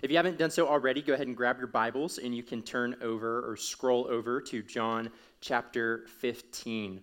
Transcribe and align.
If 0.00 0.10
you 0.10 0.16
haven't 0.16 0.38
done 0.38 0.50
so 0.50 0.66
already, 0.66 1.02
go 1.02 1.12
ahead 1.12 1.26
and 1.26 1.36
grab 1.36 1.58
your 1.58 1.66
Bibles 1.66 2.18
and 2.18 2.34
you 2.34 2.42
can 2.42 2.62
turn 2.62 2.96
over 3.02 3.48
or 3.48 3.56
scroll 3.56 4.06
over 4.08 4.40
to 4.40 4.62
John 4.62 5.10
chapter 5.40 6.06
15. 6.20 7.02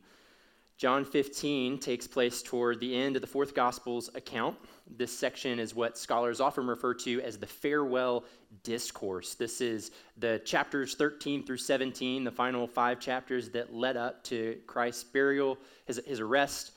John 0.77 1.04
15 1.04 1.78
takes 1.79 2.07
place 2.07 2.41
toward 2.41 2.79
the 2.79 2.96
end 2.96 3.15
of 3.15 3.21
the 3.21 3.28
fourth 3.28 3.54
Gospel's 3.54 4.10
account. 4.15 4.57
This 4.88 5.15
section 5.15 5.60
is 5.60 5.75
what 5.75 5.97
scholars 5.97 6.39
often 6.39 6.65
refer 6.65 6.94
to 6.96 7.21
as 7.21 7.38
the 7.38 7.46
farewell 7.46 8.23
discourse. 8.63 9.35
This 9.35 9.60
is 9.60 9.92
the 10.17 10.42
chapters 10.46 10.96
13 10.96 11.46
through 11.46 11.58
17, 11.58 12.24
the 12.24 12.31
final 12.31 12.65
five 12.65 12.99
chapters 12.99 13.49
that 13.49 13.74
led 13.74 13.97
up 13.97 14.24
to 14.26 14.58
Christ's 14.67 15.03
burial, 15.03 15.58
his, 15.85 16.02
his 16.08 16.21
arrest, 16.21 16.71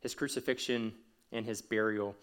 his 0.00 0.14
crucifixion, 0.14 0.92
and 1.32 1.44
his 1.44 1.62
burial 1.62 2.14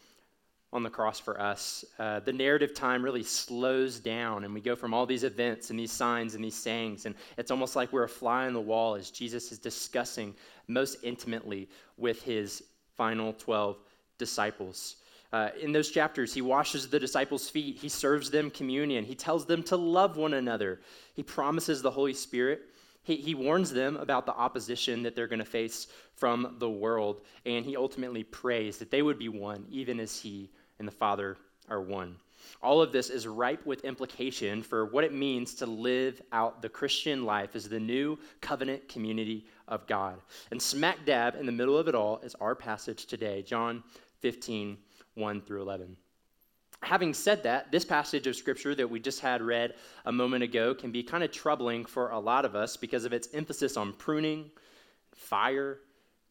on 0.73 0.83
the 0.83 0.89
cross 0.89 1.19
for 1.19 1.39
us. 1.39 1.85
Uh, 1.99 2.19
the 2.19 2.33
narrative 2.33 2.73
time 2.73 3.03
really 3.03 3.23
slows 3.23 3.99
down, 3.99 4.43
and 4.43 4.53
we 4.53 4.59
go 4.59 4.75
from 4.75 4.93
all 4.93 5.05
these 5.05 5.23
events 5.23 5.69
and 5.69 5.79
these 5.79 5.91
signs 5.91 6.33
and 6.33 6.43
these 6.43 6.55
sayings, 6.55 7.05
and 7.05 7.15
it's 7.37 7.51
almost 7.51 7.75
like 7.75 7.93
we're 7.93 8.03
a 8.03 8.09
fly 8.09 8.47
on 8.47 8.53
the 8.53 8.59
wall 8.59 8.95
as 8.95 9.11
Jesus 9.11 9.51
is 9.51 9.59
discussing 9.59 10.33
most 10.67 10.97
intimately 11.03 11.69
with 11.97 12.23
his 12.23 12.63
final 12.97 13.33
12 13.33 13.77
disciples. 14.17 14.97
Uh, 15.31 15.49
in 15.61 15.71
those 15.71 15.89
chapters, 15.89 16.33
he 16.33 16.41
washes 16.41 16.87
the 16.87 16.99
disciples' 16.99 17.49
feet, 17.49 17.77
he 17.77 17.89
serves 17.89 18.29
them 18.29 18.49
communion, 18.49 19.03
he 19.03 19.15
tells 19.15 19.45
them 19.45 19.63
to 19.63 19.77
love 19.77 20.17
one 20.17 20.33
another, 20.33 20.81
he 21.15 21.23
promises 21.23 21.81
the 21.81 21.91
Holy 21.91 22.13
Spirit. 22.13 22.63
He, 23.05 23.17
he 23.17 23.35
warns 23.35 23.69
them 23.69 23.97
about 23.97 24.25
the 24.25 24.33
opposition 24.33 25.03
that 25.03 25.13
they're 25.13 25.27
going 25.27 25.39
to 25.39 25.45
face 25.45 25.87
from 26.15 26.55
the 26.59 26.69
world, 26.69 27.21
and 27.45 27.65
he 27.65 27.75
ultimately 27.75 28.23
prays 28.23 28.77
that 28.77 28.91
they 28.91 29.01
would 29.01 29.19
be 29.19 29.27
one, 29.27 29.65
even 29.69 29.99
as 29.99 30.17
he 30.17 30.49
and 30.79 30.87
the 30.87 30.91
Father 30.91 31.37
are 31.69 31.81
one. 31.81 32.15
All 32.61 32.81
of 32.81 32.91
this 32.91 33.09
is 33.09 33.27
ripe 33.27 33.65
with 33.65 33.85
implication 33.85 34.61
for 34.61 34.85
what 34.85 35.03
it 35.03 35.13
means 35.13 35.53
to 35.55 35.65
live 35.65 36.21
out 36.31 36.61
the 36.61 36.69
Christian 36.69 37.25
life 37.25 37.55
as 37.55 37.67
the 37.67 37.79
new 37.79 38.17
covenant 38.41 38.87
community 38.87 39.45
of 39.67 39.87
God. 39.87 40.19
And 40.51 40.61
smack 40.61 41.05
dab 41.05 41.35
in 41.35 41.45
the 41.45 41.51
middle 41.51 41.77
of 41.77 41.87
it 41.87 41.95
all 41.95 42.19
is 42.19 42.35
our 42.35 42.55
passage 42.55 43.05
today, 43.05 43.41
John 43.41 43.83
15, 44.19 44.77
1 45.15 45.41
through 45.41 45.61
11. 45.61 45.97
Having 46.81 47.13
said 47.13 47.43
that, 47.43 47.71
this 47.71 47.85
passage 47.85 48.27
of 48.27 48.35
scripture 48.35 48.75
that 48.75 48.89
we 48.89 48.99
just 48.99 49.21
had 49.21 49.41
read 49.41 49.75
a 50.05 50.11
moment 50.11 50.43
ago 50.43 50.75
can 50.75 50.91
be 50.91 51.01
kind 51.01 51.23
of 51.23 51.31
troubling 51.31 51.85
for 51.85 52.09
a 52.09 52.19
lot 52.19 52.43
of 52.43 52.55
us 52.55 52.75
because 52.75 53.05
of 53.05 53.13
its 53.13 53.29
emphasis 53.33 53.77
on 53.77 53.93
pruning, 53.93 54.51
fire, 55.13 55.79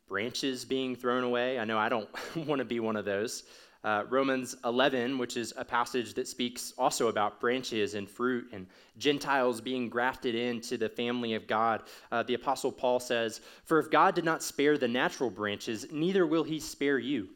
branches 0.07 0.65
being 0.67 0.95
thrown 0.95 1.25
away. 1.25 1.59
I 1.59 1.65
know 1.65 1.79
I 1.79 1.89
don't 1.89 2.09
want 2.47 2.59
to 2.59 2.67
be 2.67 2.81
one 2.81 2.97
of 2.97 3.07
those. 3.07 3.45
Uh, 3.85 4.05
Romans 4.09 4.55
11, 4.65 5.19
which 5.19 5.37
is 5.37 5.53
a 5.57 5.65
passage 5.65 6.15
that 6.15 6.29
speaks 6.29 6.73
also 6.79 7.09
about 7.09 7.41
branches 7.41 7.95
and 7.95 8.09
fruit 8.09 8.49
and 8.53 8.69
Gentiles 8.97 9.61
being 9.61 9.89
grafted 9.89 10.37
into 10.37 10.77
the 10.77 10.89
family 10.89 11.35
of 11.35 11.49
God. 11.49 11.83
Uh, 12.13 12.23
the 12.23 12.35
Apostle 12.35 12.71
Paul 12.71 13.01
says, 13.01 13.41
For 13.65 13.81
if 13.81 13.91
God 13.91 14.15
did 14.15 14.25
not 14.25 14.43
spare 14.43 14.79
the 14.79 14.87
natural 14.87 15.31
branches, 15.31 15.87
neither 15.91 16.27
will 16.27 16.45
he 16.45 16.61
spare 16.61 17.01
you. 17.01 17.31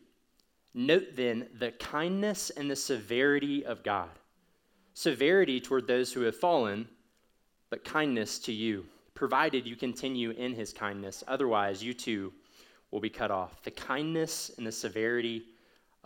Note 0.72 1.16
then 1.16 1.48
the 1.58 1.72
kindness 1.72 2.50
and 2.50 2.70
the 2.70 2.76
severity 2.76 3.64
of 3.64 3.82
God. 3.82 4.10
Severity 4.94 5.60
toward 5.60 5.88
those 5.88 6.12
who 6.12 6.20
have 6.20 6.36
fallen, 6.36 6.86
but 7.70 7.82
kindness 7.82 8.38
to 8.40 8.52
you, 8.52 8.86
provided 9.14 9.66
you 9.66 9.74
continue 9.74 10.30
in 10.30 10.54
his 10.54 10.72
kindness. 10.72 11.24
Otherwise, 11.26 11.82
you 11.82 11.92
too 11.92 12.32
will 12.92 13.00
be 13.00 13.10
cut 13.10 13.32
off. 13.32 13.62
The 13.64 13.70
kindness 13.72 14.52
and 14.58 14.66
the 14.66 14.70
severity 14.70 15.46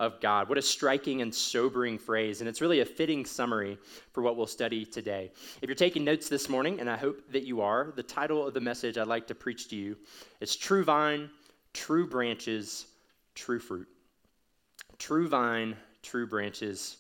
of 0.01 0.19
God. 0.21 0.49
What 0.49 0.59
a 0.59 0.63
striking 0.63 1.21
and 1.21 1.33
sobering 1.33 1.99
phrase, 1.99 2.41
and 2.41 2.49
it's 2.49 2.61
really 2.61 2.81
a 2.81 2.85
fitting 2.85 3.25
summary 3.25 3.79
for 4.13 4.23
what 4.23 4.37
we'll 4.37 4.47
study 4.47 4.85
today. 4.85 5.31
If 5.61 5.69
you're 5.69 5.77
taking 5.77 6.03
notes 6.03 6.29
this 6.29 6.49
morning, 6.49 6.81
and 6.81 6.89
I 6.89 6.97
hope 6.97 7.31
that 7.31 7.45
you 7.45 7.61
are, 7.61 7.93
the 7.95 8.03
title 8.03 8.45
of 8.45 8.55
the 8.55 8.61
message 8.61 8.97
I'd 8.97 9.07
like 9.07 9.27
to 9.29 9.35
preach 9.35 9.69
to 9.69 9.77
you 9.77 9.97
is 10.41 10.57
True 10.57 10.83
Vine, 10.83 11.29
True 11.75 12.09
Branches, 12.09 12.87
True 13.35 13.61
Fruit. 13.61 13.87
True 14.99 15.29
Vine, 15.29 15.77
True 16.03 16.27
Branches, 16.27 16.97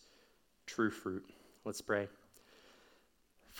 True 0.66 0.90
Fruit. 0.90 1.24
Let's 1.64 1.80
pray. 1.80 2.06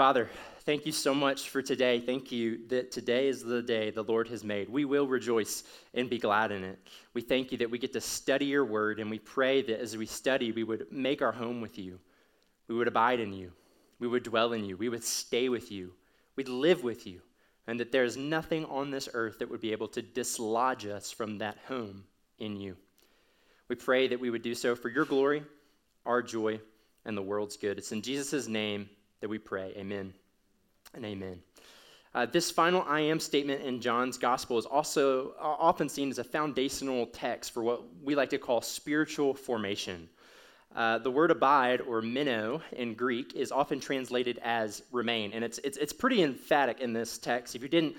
Father, 0.01 0.31
thank 0.61 0.87
you 0.87 0.93
so 0.93 1.13
much 1.13 1.51
for 1.51 1.61
today. 1.61 2.01
Thank 2.01 2.33
you 2.33 2.67
that 2.69 2.91
today 2.91 3.29
is 3.29 3.45
the 3.45 3.61
day 3.61 3.91
the 3.91 4.03
Lord 4.03 4.29
has 4.29 4.43
made. 4.43 4.67
We 4.71 4.87
will 4.87 5.07
rejoice 5.07 5.63
and 5.93 6.09
be 6.09 6.17
glad 6.17 6.53
in 6.53 6.65
it. 6.65 6.79
We 7.13 7.21
thank 7.21 7.53
you 7.53 7.59
that 7.59 7.71
we 7.71 7.77
get 7.77 7.93
to 7.93 8.01
study 8.01 8.47
your 8.47 8.65
word, 8.65 8.99
and 8.99 9.11
we 9.11 9.19
pray 9.19 9.61
that 9.61 9.79
as 9.79 9.99
we 9.99 10.07
study, 10.07 10.53
we 10.53 10.65
would 10.65 10.91
make 10.91 11.21
our 11.21 11.33
home 11.33 11.61
with 11.61 11.77
you. 11.77 11.99
We 12.67 12.77
would 12.77 12.89
abide 12.89 13.21
in 13.21 13.35
you. 13.35 13.53
We 13.99 14.09
would 14.09 14.23
dwell 14.23 14.55
in 14.55 14.65
you. 14.65 14.79
We 14.79 14.89
would 14.89 15.05
stay 15.05 15.51
with 15.51 15.71
you. 15.71 15.93
We'd 16.35 16.49
live 16.49 16.83
with 16.83 17.07
you. 17.07 17.21
And 17.67 17.79
that 17.79 17.93
there 17.93 18.05
is 18.05 18.17
nothing 18.17 18.65
on 18.65 18.91
this 18.91 19.07
earth 19.13 19.39
that 19.41 19.51
would 19.51 19.61
be 19.61 19.73
able 19.73 19.89
to 19.89 20.01
dislodge 20.01 20.87
us 20.87 21.13
from 21.13 21.37
that 21.37 21.59
home 21.69 22.05
in 22.39 22.57
you. 22.57 22.75
We 23.69 23.77
pray 23.77 24.09
that 24.09 24.21
we 24.21 24.31
would 24.31 24.41
do 24.41 24.55
so 24.55 24.75
for 24.75 24.89
your 24.89 25.05
glory, 25.05 25.43
our 26.07 26.23
joy, 26.23 26.59
and 27.05 27.15
the 27.15 27.23
world's 27.23 27.59
good. 27.59 27.77
It's 27.77 27.93
in 27.93 28.01
Jesus' 28.01 28.49
name 28.49 28.89
that 29.21 29.29
we 29.29 29.39
pray. 29.39 29.73
Amen 29.77 30.13
and 30.95 31.05
amen. 31.05 31.41
Uh, 32.13 32.27
this 32.27 32.51
final 32.51 32.85
I 32.89 33.01
am 33.01 33.21
statement 33.21 33.63
in 33.63 33.81
John's 33.81 34.19
gospel 34.19 34.59
is 34.59 34.67
also 34.67 35.31
uh, 35.41 35.57
often 35.59 35.89
seen 35.89 36.11
as 36.11 36.19
a 36.19 36.25
foundational 36.25 37.07
text 37.07 37.53
for 37.53 37.63
what 37.63 37.83
we 38.03 38.17
like 38.17 38.31
to 38.31 38.39
call 38.39 38.61
spiritual 38.61 39.33
formation. 39.33 40.09
Uh, 40.75 40.99
the 40.99 41.11
word 41.11 41.31
abide, 41.31 41.81
or 41.81 42.01
meno 42.01 42.63
in 42.73 42.95
Greek, 42.95 43.35
is 43.35 43.53
often 43.53 43.81
translated 43.81 44.39
as 44.43 44.83
remain, 44.93 45.33
and 45.33 45.45
it's, 45.45 45.59
it's, 45.59 45.77
it's 45.77 45.93
pretty 45.93 46.23
emphatic 46.23 46.81
in 46.81 46.93
this 46.93 47.19
text. 47.19 47.55
If 47.57 47.63
you 47.63 47.69
didn't 47.69 47.97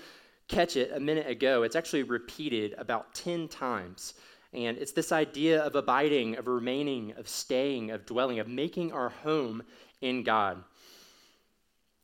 catch 0.48 0.76
it 0.76 0.90
a 0.94 1.00
minute 1.00 1.26
ago, 1.26 1.62
it's 1.62 1.76
actually 1.76 2.02
repeated 2.02 2.74
about 2.78 3.14
10 3.14 3.48
times. 3.48 4.14
And 4.54 4.76
it's 4.76 4.92
this 4.92 5.12
idea 5.12 5.62
of 5.62 5.74
abiding, 5.74 6.36
of 6.36 6.46
remaining, 6.46 7.14
of 7.16 7.28
staying, 7.28 7.90
of 7.90 8.04
dwelling, 8.04 8.38
of 8.38 8.48
making 8.48 8.92
our 8.92 9.08
home 9.08 9.62
in 10.02 10.22
God. 10.22 10.62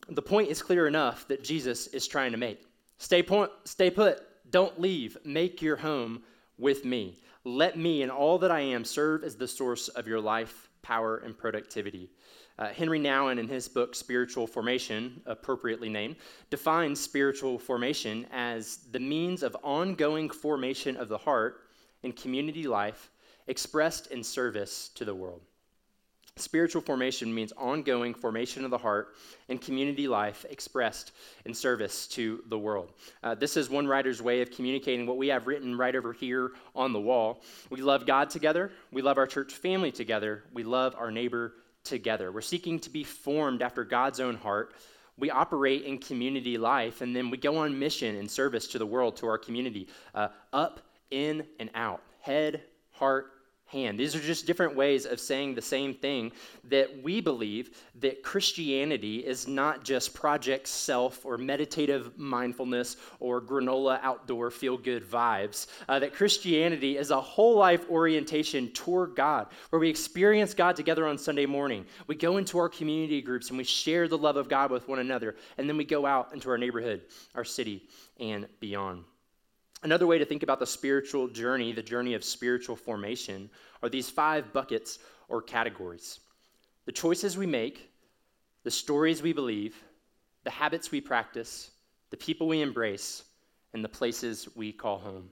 The 0.09 0.23
point 0.23 0.49
is 0.49 0.63
clear 0.63 0.87
enough 0.87 1.29
that 1.29 1.45
Jesus 1.45 1.87
is 1.89 2.07
trying 2.07 2.33
to 2.33 2.39
make. 2.39 2.65
Stay, 2.97 3.23
point, 3.23 3.51
stay 3.65 3.91
put, 3.91 4.23
don't 4.51 4.81
leave, 4.81 5.19
make 5.25 5.61
your 5.61 5.77
home 5.77 6.23
with 6.59 6.85
me. 6.85 7.19
Let 7.45 7.79
me 7.79 8.03
and 8.03 8.11
all 8.11 8.39
that 8.39 8.51
I 8.51 8.61
am 8.61 8.85
serve 8.85 9.23
as 9.23 9.37
the 9.37 9.47
source 9.47 9.89
of 9.89 10.09
your 10.09 10.21
life, 10.21 10.69
power, 10.83 11.19
and 11.19 11.37
productivity. 11.37 12.11
Uh, 12.59 12.69
Henri 12.69 12.99
Nouwen, 12.99 13.39
in 13.39 13.47
his 13.47 13.69
book 13.69 13.95
Spiritual 13.95 14.47
Formation, 14.47 15.21
appropriately 15.27 15.89
named, 15.89 16.17
defines 16.51 16.99
spiritual 16.99 17.59
formation 17.59 18.27
as 18.33 18.79
the 18.91 18.99
means 18.99 19.43
of 19.43 19.57
ongoing 19.63 20.29
formation 20.29 20.97
of 20.97 21.09
the 21.09 21.19
heart 21.19 21.69
in 22.03 22.13
community 22.13 22.67
life 22.67 23.11
expressed 23.47 24.09
in 24.09 24.25
service 24.25 24.91
to 24.95 25.05
the 25.05 25.15
world. 25.15 25.43
Spiritual 26.41 26.83
formation 26.83 27.35
means 27.35 27.53
ongoing 27.57 28.15
formation 28.15 28.65
of 28.65 28.71
the 28.71 28.79
heart 28.79 29.15
and 29.49 29.61
community 29.61 30.09
life 30.09 30.45
expressed 30.51 31.13
in 31.45 31.55
service 31.55 32.07
to 32.09 32.43
the 32.49 32.59
world. 32.59 32.93
Uh, 33.23 33.35
this 33.35 33.57
is 33.57 33.69
one 33.69 33.87
writer's 33.87 34.23
way 34.23 34.41
of 34.41 34.51
communicating 34.51 35.07
what 35.07 35.17
we 35.17 35.29
have 35.29 35.47
written 35.47 35.77
right 35.77 35.95
over 35.95 36.13
here 36.13 36.53
on 36.75 36.93
the 36.93 37.01
wall. 37.01 37.43
We 37.71 37.81
love 37.81 38.07
God 38.07 38.31
together, 38.31 38.71
we 38.93 39.03
love 39.03 39.19
our 39.19 39.27
church 39.27 39.55
family 39.55 39.93
together, 39.93 40.45
we 40.53 40.63
love 40.63 40.95
our 40.99 41.11
neighbor 41.11 41.55
together. 41.85 42.31
We're 42.31 42.41
seeking 42.41 42.79
to 42.81 42.91
be 42.91 43.05
formed 43.05 43.63
after 43.63 43.85
God's 43.85 44.21
own 44.21 44.37
heart. 44.37 44.75
We 45.17 45.31
operate 45.31 45.83
in 45.83 45.99
community 45.99 46.59
life, 46.59 47.01
and 47.01 47.15
then 47.15 47.29
we 47.31 47.39
go 47.39 47.57
on 47.59 47.77
mission 47.77 48.15
in 48.15 48.29
service 48.29 48.69
to 48.69 48.79
the 48.79 48.87
world, 48.87 49.17
to 49.17 49.27
our 49.27 49.39
community, 49.39 49.89
uh, 50.15 50.29
up, 50.53 50.81
in, 51.11 51.45
and 51.59 51.71
out, 51.75 52.03
head, 52.21 52.63
heart, 52.93 53.33
hand. 53.69 54.01
These 54.01 54.17
are 54.17 54.21
just 54.21 54.47
different 54.47 54.75
ways 54.75 55.05
of 55.05 55.21
saying 55.21 55.55
the 55.55 55.63
same 55.63 55.95
thing 55.95 56.33
that 56.65 57.03
we 57.03 57.21
believe 57.21 57.77
that 58.01 58.23
Christianity 58.23 59.19
is 59.19 59.47
not 59.47 59.85
just 59.85 60.15
project 60.15 60.67
self 60.67 61.25
or 61.25 61.37
meditative 61.37 62.19
mindfulness 62.19 62.97
or 63.21 63.41
granola 63.43 64.01
outdoor 64.03 64.51
feel 64.51 64.79
good 64.79 65.05
vibes. 65.05 65.67
Uh, 65.89 65.99
that 65.99 66.15
Christianity 66.15 66.97
is 66.97 67.11
a 67.11 67.21
whole 67.21 67.57
life 67.57 67.89
orientation 67.91 68.69
toward 68.69 69.15
God, 69.15 69.49
where 69.69 69.81
we 69.81 69.91
experience 69.91 70.55
God 70.55 70.75
together 70.75 71.07
on 71.07 71.19
Sunday 71.19 71.47
morning. 71.47 71.85
We 72.07 72.15
go 72.15 72.39
into 72.39 72.59
our 72.59 72.71
community 72.71 73.21
groups 73.21 73.51
and 73.51 73.59
we 73.59 73.65
share 73.65 74.09
the 74.09 74.19
love 74.19 74.37
of 74.37 74.49
God 74.49 74.71
with 74.71 74.89
one 74.89 74.99
another, 74.99 75.37
and 75.59 75.69
then 75.69 75.77
we 75.77 75.85
go 75.85 76.07
out 76.07 76.33
into 76.33 76.49
our 76.49 76.59
neighborhood, 76.59 77.03
our 77.35 77.45
city, 77.45 77.89
and 78.19 78.49
beyond. 78.61 79.05
Another 79.83 80.07
way 80.07 80.19
to 80.19 80.25
think 80.25 80.43
about 80.43 80.59
the 80.59 80.67
spiritual 80.67 81.29
journey, 81.29 81.73
the 81.73 81.83
journey 81.83 82.15
of 82.15 82.25
spiritual 82.25 82.75
formation, 82.75 83.49
are 83.83 83.89
these 83.89 84.11
five 84.11 84.53
buckets 84.53 84.99
or 85.29 85.43
categories 85.43 86.21
the 86.87 86.93
choices 86.93 87.37
we 87.37 87.45
make, 87.45 87.91
the 88.65 88.71
stories 88.71 89.21
we 89.23 89.35
believe, 89.35 89.77
the 90.45 90.51
habits 90.51 90.91
we 90.91 91.03
practice, 91.03 91.71
the 92.09 92.17
people 92.17 92.49
we 92.49 92.63
embrace, 92.63 93.25
and 93.75 93.85
the 93.85 93.89
places 93.91 94.49
we 94.57 94.73
call 94.73 94.99
home. 94.99 95.29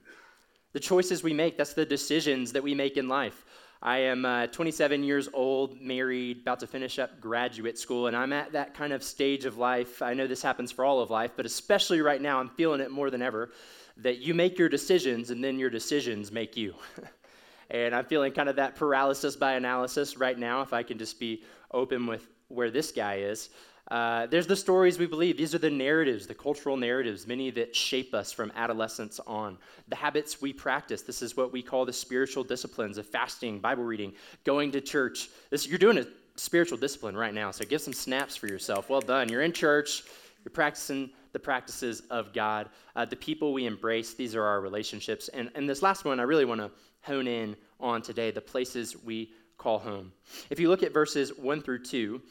The 0.73 0.79
choices 0.79 1.23
we 1.23 1.33
make, 1.33 1.57
that's 1.57 1.73
the 1.73 1.83
decisions 1.83 2.51
that 2.51 2.61
we 2.61 2.75
make 2.75 2.95
in 2.95 3.07
life. 3.07 3.43
I 3.81 3.97
am 3.97 4.23
uh, 4.25 4.47
27 4.47 5.03
years 5.03 5.29
old, 5.33 5.81
married, 5.81 6.41
about 6.41 6.59
to 6.59 6.67
finish 6.67 6.99
up 6.99 7.19
graduate 7.19 7.79
school, 7.79 8.05
and 8.05 8.15
I'm 8.15 8.33
at 8.33 8.51
that 8.51 8.75
kind 8.75 8.93
of 8.93 9.03
stage 9.03 9.45
of 9.45 9.57
life. 9.57 10.03
I 10.03 10.13
know 10.13 10.27
this 10.27 10.43
happens 10.43 10.71
for 10.71 10.85
all 10.85 10.99
of 10.99 11.09
life, 11.09 11.31
but 11.35 11.47
especially 11.47 12.01
right 12.01 12.21
now, 12.21 12.39
I'm 12.39 12.49
feeling 12.49 12.81
it 12.81 12.91
more 12.91 13.09
than 13.09 13.23
ever 13.23 13.49
that 13.97 14.19
you 14.19 14.33
make 14.33 14.57
your 14.59 14.69
decisions 14.69 15.29
and 15.29 15.43
then 15.43 15.57
your 15.57 15.69
decisions 15.69 16.31
make 16.31 16.55
you. 16.55 16.75
and 17.69 17.95
I'm 17.95 18.05
feeling 18.05 18.31
kind 18.31 18.49
of 18.49 18.55
that 18.57 18.75
paralysis 18.75 19.35
by 19.35 19.53
analysis 19.53 20.17
right 20.17 20.37
now, 20.37 20.61
if 20.61 20.73
I 20.73 20.83
can 20.83 20.97
just 20.97 21.19
be 21.19 21.43
open 21.71 22.07
with 22.07 22.27
where 22.47 22.71
this 22.71 22.91
guy 22.91 23.15
is. 23.15 23.49
Uh, 23.89 24.25
there's 24.25 24.47
the 24.47 24.55
stories 24.55 24.99
we 24.99 25.05
believe. 25.05 25.37
These 25.37 25.55
are 25.55 25.59
the 25.59 25.69
narratives, 25.69 26.27
the 26.27 26.35
cultural 26.35 26.75
narratives, 26.75 27.25
many 27.25 27.49
that 27.51 27.73
shape 27.73 28.13
us 28.13 28.33
from 28.33 28.51
adolescence 28.55 29.19
on. 29.25 29.57
The 29.87 29.95
habits 29.95 30.41
we 30.41 30.51
practice. 30.51 31.03
This 31.03 31.21
is 31.21 31.37
what 31.37 31.53
we 31.53 31.61
call 31.61 31.85
the 31.85 31.93
spiritual 31.93 32.43
disciplines 32.43 32.97
of 32.97 33.05
fasting, 33.05 33.59
Bible 33.59 33.83
reading, 33.83 34.13
going 34.43 34.71
to 34.73 34.81
church. 34.81 35.29
This, 35.51 35.67
you're 35.67 35.79
doing 35.79 35.99
a 35.99 36.05
spiritual 36.35 36.77
discipline 36.77 37.15
right 37.15 37.33
now, 37.33 37.51
so 37.51 37.63
give 37.63 37.81
some 37.81 37.93
snaps 37.93 38.35
for 38.35 38.47
yourself. 38.47 38.89
Well 38.89 39.01
done. 39.01 39.29
You're 39.29 39.43
in 39.43 39.53
church, 39.53 40.03
you're 40.47 40.51
practicing 40.53 41.09
the 41.33 41.39
practices 41.39 42.03
of 42.09 42.31
God. 42.31 42.69
Uh, 42.95 43.03
the 43.03 43.17
people 43.17 43.51
we 43.51 43.65
embrace, 43.65 44.13
these 44.13 44.33
are 44.33 44.45
our 44.45 44.61
relationships. 44.61 45.27
And, 45.33 45.51
and 45.55 45.67
this 45.67 45.81
last 45.81 46.05
one, 46.05 46.21
I 46.21 46.23
really 46.23 46.45
want 46.45 46.61
to 46.61 46.71
hone 47.01 47.27
in 47.27 47.57
on 47.81 48.01
today 48.01 48.31
the 48.31 48.39
places 48.39 48.95
we 49.03 49.31
call 49.57 49.77
home. 49.77 50.13
If 50.49 50.57
you 50.57 50.69
look 50.69 50.83
at 50.83 50.93
verses 50.93 51.37
1 51.37 51.63
through 51.63 51.83
2, 51.83 52.21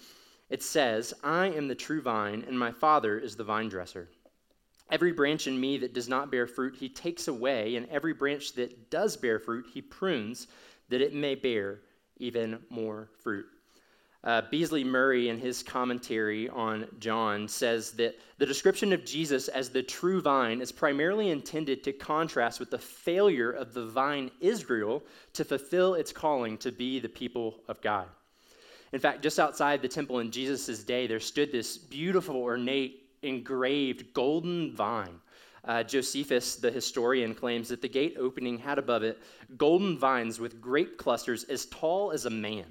it 0.49 0.63
says, 0.63 1.13
I 1.23 1.49
am 1.49 1.69
the 1.69 1.75
true 1.75 2.01
vine, 2.01 2.43
and 2.49 2.59
my 2.59 2.73
Father 2.73 3.19
is 3.19 3.37
the 3.37 3.45
vine 3.45 3.69
dresser. 3.69 4.09
Every 4.91 5.13
branch 5.13 5.47
in 5.47 5.61
me 5.61 5.77
that 5.77 5.93
does 5.93 6.09
not 6.09 6.31
bear 6.31 6.47
fruit, 6.47 6.75
he 6.75 6.89
takes 6.89 7.29
away, 7.29 7.77
and 7.77 7.87
every 7.91 8.15
branch 8.15 8.55
that 8.55 8.89
does 8.89 9.15
bear 9.15 9.39
fruit, 9.39 9.67
he 9.75 9.83
prunes, 9.83 10.47
that 10.89 11.03
it 11.03 11.13
may 11.13 11.35
bear 11.35 11.81
even 12.17 12.61
more 12.71 13.11
fruit. 13.23 13.45
Uh, 14.27 14.43
Beasley 14.51 14.83
Murray, 14.83 15.29
in 15.29 15.39
his 15.39 15.63
commentary 15.63 16.49
on 16.49 16.89
John, 16.99 17.47
says 17.47 17.93
that 17.93 18.19
the 18.39 18.45
description 18.45 18.93
of 18.93 19.05
Jesus 19.05 19.47
as 19.47 19.69
the 19.69 19.85
true 19.85 20.21
vine 20.21 20.61
is 20.61 20.73
primarily 20.73 21.31
intended 21.31 21.85
to 21.85 21.93
contrast 21.93 22.59
with 22.59 22.73
the 22.73 22.79
failure 22.79 23.53
of 23.53 23.73
the 23.73 23.87
vine 23.87 24.33
Israel 24.41 25.05
to 25.35 25.45
fulfill 25.45 25.95
its 25.95 26.11
calling 26.11 26.59
to 26.59 26.73
be 26.73 26.99
the 26.99 27.09
people 27.09 27.61
of 27.69 27.81
God. 27.81 28.09
In 28.93 28.99
fact, 28.99 29.23
just 29.23 29.39
outside 29.39 29.81
the 29.81 29.87
temple 29.87 30.19
in 30.19 30.33
Jesus' 30.33 30.83
day, 30.83 31.07
there 31.07 31.21
stood 31.21 31.53
this 31.53 31.79
beautiful, 31.79 32.35
ornate, 32.35 33.05
engraved 33.23 34.13
golden 34.13 34.75
vine. 34.75 35.21
Uh, 35.65 35.85
Josephus, 35.85 36.57
the 36.57 36.71
historian, 36.73 37.33
claims 37.33 37.69
that 37.69 37.81
the 37.81 37.89
gate 37.89 38.17
opening 38.19 38.59
had 38.59 38.79
above 38.79 39.05
it 39.05 39.23
golden 39.57 39.97
vines 39.97 40.41
with 40.41 40.61
grape 40.61 40.99
clusters 40.99 41.45
as 41.45 41.67
tall 41.67 42.11
as 42.11 42.27
a 42.27 42.31
man. 42.31 42.67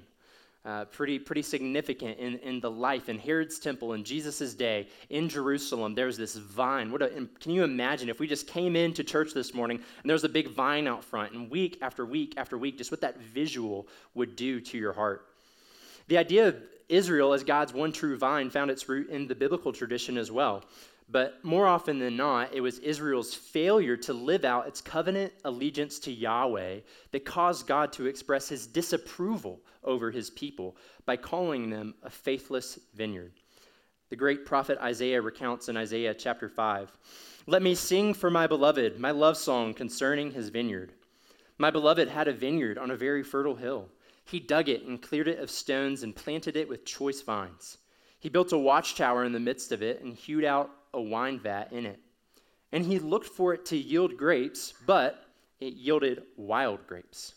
Uh, 0.66 0.84
pretty, 0.86 1.16
pretty 1.16 1.42
significant 1.42 2.18
in, 2.18 2.38
in 2.38 2.58
the 2.58 2.68
life 2.68 3.08
in 3.08 3.16
Herod's 3.16 3.60
temple 3.60 3.92
in 3.92 4.02
Jesus' 4.02 4.52
day 4.52 4.88
in 5.10 5.28
Jerusalem. 5.28 5.94
There 5.94 6.06
was 6.06 6.16
this 6.16 6.34
vine. 6.34 6.90
What 6.90 7.02
a, 7.02 7.08
can 7.38 7.52
you 7.52 7.62
imagine 7.62 8.08
if 8.08 8.18
we 8.18 8.26
just 8.26 8.48
came 8.48 8.74
into 8.74 9.04
church 9.04 9.32
this 9.32 9.54
morning 9.54 9.76
and 9.76 10.10
there 10.10 10.16
was 10.16 10.24
a 10.24 10.28
big 10.28 10.48
vine 10.48 10.88
out 10.88 11.04
front, 11.04 11.34
and 11.34 11.48
week 11.48 11.78
after 11.82 12.04
week 12.04 12.34
after 12.36 12.58
week, 12.58 12.78
just 12.78 12.90
what 12.90 13.00
that 13.02 13.16
visual 13.20 13.86
would 14.14 14.34
do 14.34 14.60
to 14.60 14.76
your 14.76 14.92
heart? 14.92 15.28
The 16.08 16.18
idea 16.18 16.48
of 16.48 16.56
Israel 16.88 17.32
as 17.32 17.44
God's 17.44 17.72
one 17.72 17.92
true 17.92 18.16
vine 18.16 18.50
found 18.50 18.68
its 18.68 18.88
root 18.88 19.08
in 19.08 19.28
the 19.28 19.36
biblical 19.36 19.72
tradition 19.72 20.18
as 20.18 20.32
well. 20.32 20.64
But 21.08 21.44
more 21.44 21.66
often 21.66 22.00
than 22.00 22.16
not, 22.16 22.52
it 22.52 22.60
was 22.60 22.80
Israel's 22.80 23.32
failure 23.32 23.96
to 23.98 24.12
live 24.12 24.44
out 24.44 24.66
its 24.66 24.80
covenant 24.80 25.32
allegiance 25.44 26.00
to 26.00 26.12
Yahweh 26.12 26.80
that 27.12 27.24
caused 27.24 27.68
God 27.68 27.92
to 27.92 28.06
express 28.06 28.48
his 28.48 28.66
disapproval 28.66 29.60
over 29.84 30.10
his 30.10 30.30
people 30.30 30.76
by 31.04 31.16
calling 31.16 31.70
them 31.70 31.94
a 32.02 32.10
faithless 32.10 32.80
vineyard. 32.94 33.34
The 34.08 34.16
great 34.16 34.44
prophet 34.44 34.78
Isaiah 34.78 35.22
recounts 35.22 35.68
in 35.68 35.76
Isaiah 35.76 36.14
chapter 36.14 36.48
5 36.48 36.90
Let 37.46 37.62
me 37.62 37.76
sing 37.76 38.12
for 38.12 38.30
my 38.30 38.48
beloved 38.48 38.98
my 38.98 39.12
love 39.12 39.36
song 39.36 39.74
concerning 39.74 40.32
his 40.32 40.48
vineyard. 40.48 40.92
My 41.56 41.70
beloved 41.70 42.08
had 42.08 42.26
a 42.26 42.32
vineyard 42.32 42.78
on 42.78 42.90
a 42.90 42.96
very 42.96 43.22
fertile 43.22 43.56
hill. 43.56 43.88
He 44.24 44.40
dug 44.40 44.68
it 44.68 44.82
and 44.82 45.00
cleared 45.00 45.28
it 45.28 45.38
of 45.38 45.50
stones 45.50 46.02
and 46.02 46.16
planted 46.16 46.56
it 46.56 46.68
with 46.68 46.84
choice 46.84 47.22
vines. 47.22 47.78
He 48.18 48.28
built 48.28 48.52
a 48.52 48.58
watchtower 48.58 49.24
in 49.24 49.32
the 49.32 49.38
midst 49.40 49.70
of 49.70 49.82
it 49.82 50.02
and 50.02 50.14
hewed 50.14 50.44
out 50.44 50.70
a 50.94 51.00
wine 51.00 51.38
vat 51.38 51.72
in 51.72 51.86
it. 51.86 52.00
And 52.72 52.84
he 52.84 52.98
looked 52.98 53.28
for 53.28 53.54
it 53.54 53.64
to 53.66 53.76
yield 53.76 54.16
grapes, 54.16 54.74
but 54.86 55.24
it 55.60 55.74
yielded 55.74 56.22
wild 56.36 56.86
grapes. 56.86 57.34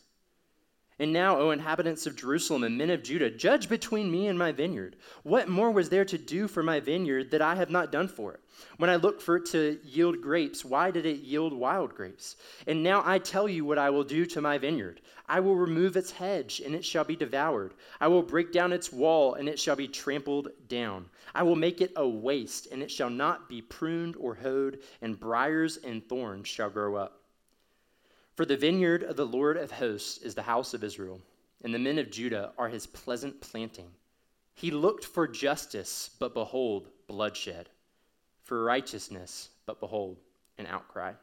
And 1.01 1.13
now, 1.13 1.40
O 1.40 1.51
inhabitants 1.51 2.06
of 2.07 2.18
Jerusalem 2.18 2.66
and 2.66 2.78
men 2.78 2.90
of 2.90 3.04
Judah, 3.04 3.30
judge 3.30 3.69
between 3.69 4.12
me 4.12 4.28
and 4.28 4.38
my 4.38 4.51
vineyard. 4.51 4.98
What 5.24 5.48
more 5.48 5.72
was 5.72 5.88
there 5.88 6.04
to 6.04 6.18
do 6.18 6.50
for 6.50 6.62
my 6.62 6.81
vineyard 6.81 7.31
that 7.31 7.42
I 7.42 7.56
have 7.56 7.69
not 7.69 7.90
done 7.90 8.10
for 8.10 8.34
it? 8.34 8.42
When 8.75 8.90
I 8.90 8.98
looked 8.98 9.22
for 9.22 9.38
it 9.38 9.46
to 9.51 9.80
yield 9.86 10.22
grapes, 10.22 10.66
why 10.66 10.92
did 10.92 11.06
it 11.06 11.22
yield 11.22 11.54
wild 11.54 11.96
grapes? 11.96 12.36
And 12.68 12.84
now 12.84 13.01
I 13.06 13.18
tell 13.18 13.48
you 13.48 13.63
what 13.63 13.78
I 13.78 13.90
will 13.90 14.04
do 14.04 14.25
to 14.25 14.42
my 14.42 14.57
vineyard. 14.57 15.00
I 15.30 15.40
will 15.40 15.56
remove 15.56 15.96
its 15.96 16.12
hedge, 16.12 16.62
and 16.66 16.75
it 16.75 16.84
shall 16.84 17.06
be 17.06 17.16
devoured. 17.16 17.75
I 18.01 18.10
will 18.10 18.24
break 18.24 18.51
down 18.51 18.74
its 18.74 18.92
wall, 18.92 19.36
and 19.36 19.48
it 19.48 19.57
shall 19.57 19.78
be 19.78 19.88
trampled 19.88 20.50
down. 20.68 21.06
I 21.39 21.44
will 21.44 21.56
make 21.56 21.80
it 21.80 21.94
a 21.95 22.06
waste, 22.06 22.68
and 22.69 22.83
it 22.83 22.91
shall 22.91 23.09
not 23.09 23.47
be 23.47 23.62
pruned 23.62 24.18
or 24.18 24.36
hoed, 24.36 24.81
and 25.01 25.18
briers 25.18 25.77
and 25.77 26.06
thorns 26.06 26.50
shall 26.50 26.69
grow 26.69 26.97
up. 26.97 27.21
For 28.36 28.45
the 28.45 28.57
vineyard 28.57 29.03
of 29.03 29.15
the 29.15 29.25
Lord 29.25 29.56
of 29.56 29.71
hosts 29.71 30.18
is 30.18 30.36
the 30.36 30.41
house 30.41 30.74
of 30.74 30.83
Israel, 30.83 31.21
and 31.63 31.74
the 31.74 31.80
men 31.80 31.97
of 31.97 32.12
Judah 32.12 32.51
are 32.57 32.68
his 32.68 32.86
pleasant 32.86 33.39
planting. 33.39 33.89
He 34.53 34.69
looked 34.69 35.06
for 35.06 35.30
justice, 35.30 36.09
but 36.19 36.33
behold, 36.33 36.89
bloodshed, 37.07 37.69
for 38.44 38.62
righteousness, 38.62 39.47
but 39.65 39.80
behold, 39.80 40.18
an 40.57 40.65
outcry. 40.65 41.13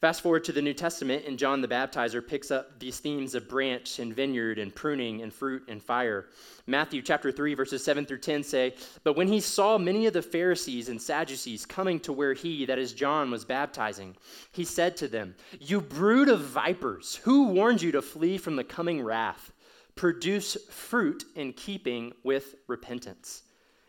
Fast 0.00 0.20
forward 0.20 0.44
to 0.44 0.52
the 0.52 0.62
New 0.62 0.74
Testament, 0.74 1.24
and 1.26 1.36
John 1.36 1.60
the 1.60 1.66
Baptizer 1.66 2.24
picks 2.24 2.52
up 2.52 2.78
these 2.78 3.00
themes 3.00 3.34
of 3.34 3.48
branch 3.48 3.98
and 3.98 4.14
vineyard 4.14 4.60
and 4.60 4.72
pruning 4.72 5.22
and 5.22 5.34
fruit 5.34 5.64
and 5.66 5.82
fire. 5.82 6.26
Matthew 6.68 7.02
chapter 7.02 7.32
3, 7.32 7.54
verses 7.54 7.82
7 7.82 8.06
through 8.06 8.20
10 8.20 8.44
say, 8.44 8.76
But 9.02 9.16
when 9.16 9.26
he 9.26 9.40
saw 9.40 9.76
many 9.76 10.06
of 10.06 10.12
the 10.12 10.22
Pharisees 10.22 10.88
and 10.88 11.02
Sadducees 11.02 11.66
coming 11.66 11.98
to 12.00 12.12
where 12.12 12.32
he, 12.32 12.64
that 12.66 12.78
is 12.78 12.92
John, 12.92 13.28
was 13.32 13.44
baptizing, 13.44 14.14
he 14.52 14.64
said 14.64 14.96
to 14.98 15.08
them, 15.08 15.34
You 15.58 15.80
brood 15.80 16.28
of 16.28 16.42
vipers, 16.42 17.16
who 17.16 17.48
warned 17.48 17.82
you 17.82 17.90
to 17.90 18.02
flee 18.02 18.38
from 18.38 18.54
the 18.54 18.62
coming 18.62 19.02
wrath? 19.02 19.52
Produce 19.96 20.56
fruit 20.70 21.24
in 21.34 21.52
keeping 21.54 22.12
with 22.22 22.54
repentance. 22.68 23.42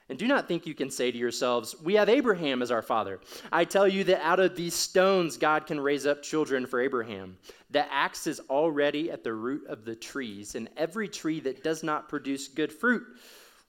And 0.10 0.18
do 0.18 0.28
not 0.28 0.48
think 0.48 0.66
you 0.66 0.74
can 0.74 0.90
say 0.90 1.12
to 1.12 1.18
yourselves, 1.18 1.76
We 1.84 1.94
have 1.94 2.10
Abraham 2.10 2.64
as 2.64 2.72
our 2.72 2.82
father. 2.82 3.20
I 3.52 3.64
tell 3.64 3.88
you 3.88 4.04
that 4.06 4.26
out 4.26 4.40
of 4.40 4.56
these 4.56 4.74
stones 4.74 5.38
God 5.38 5.68
can 5.68 5.80
raise 5.80 6.08
up 6.08 6.24
children 6.24 6.66
for 6.66 6.82
Abraham. 6.82 7.38
The 7.70 7.92
axe 7.94 8.26
is 8.26 8.42
already 8.50 9.12
at 9.12 9.24
the 9.24 9.34
root 9.34 9.68
of 9.68 9.86
the 9.86 9.96
trees, 9.96 10.56
and 10.56 10.68
every 10.76 11.08
tree 11.08 11.40
that 11.42 11.64
does 11.64 11.84
not 11.84 12.10
produce 12.10 12.48
good 12.48 12.74
fruit 12.74 13.06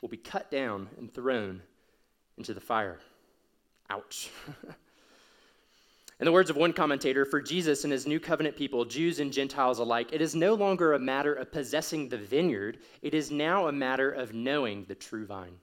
will 0.01 0.09
be 0.09 0.17
cut 0.17 0.51
down 0.51 0.89
and 0.97 1.13
thrown 1.13 1.61
into 2.39 2.55
the 2.55 2.61
fire. 2.61 2.99
Ouch. 3.91 4.31
In 6.21 6.27
the 6.27 6.33
words 6.33 6.51
of 6.51 6.57
one 6.57 6.75
commentator, 6.75 7.25
for 7.25 7.41
Jesus 7.41 7.85
and 7.85 7.93
his 7.93 8.07
new 8.07 8.21
covenant 8.21 8.55
people, 8.55 8.85
Jews 8.85 9.21
and 9.21 9.33
Gentiles 9.33 9.79
alike, 9.79 10.11
it 10.13 10.21
is 10.21 10.35
no 10.35 10.53
longer 10.53 10.93
a 10.93 10.99
matter 10.99 11.33
of 11.33 11.51
possessing 11.51 12.09
the 12.09 12.19
vineyard, 12.19 12.79
it 13.01 13.15
is 13.15 13.31
now 13.31 13.69
a 13.69 13.73
matter 13.73 14.11
of 14.11 14.35
knowing 14.35 14.85
the 14.85 14.95
true 14.95 15.25
vine. 15.25 15.57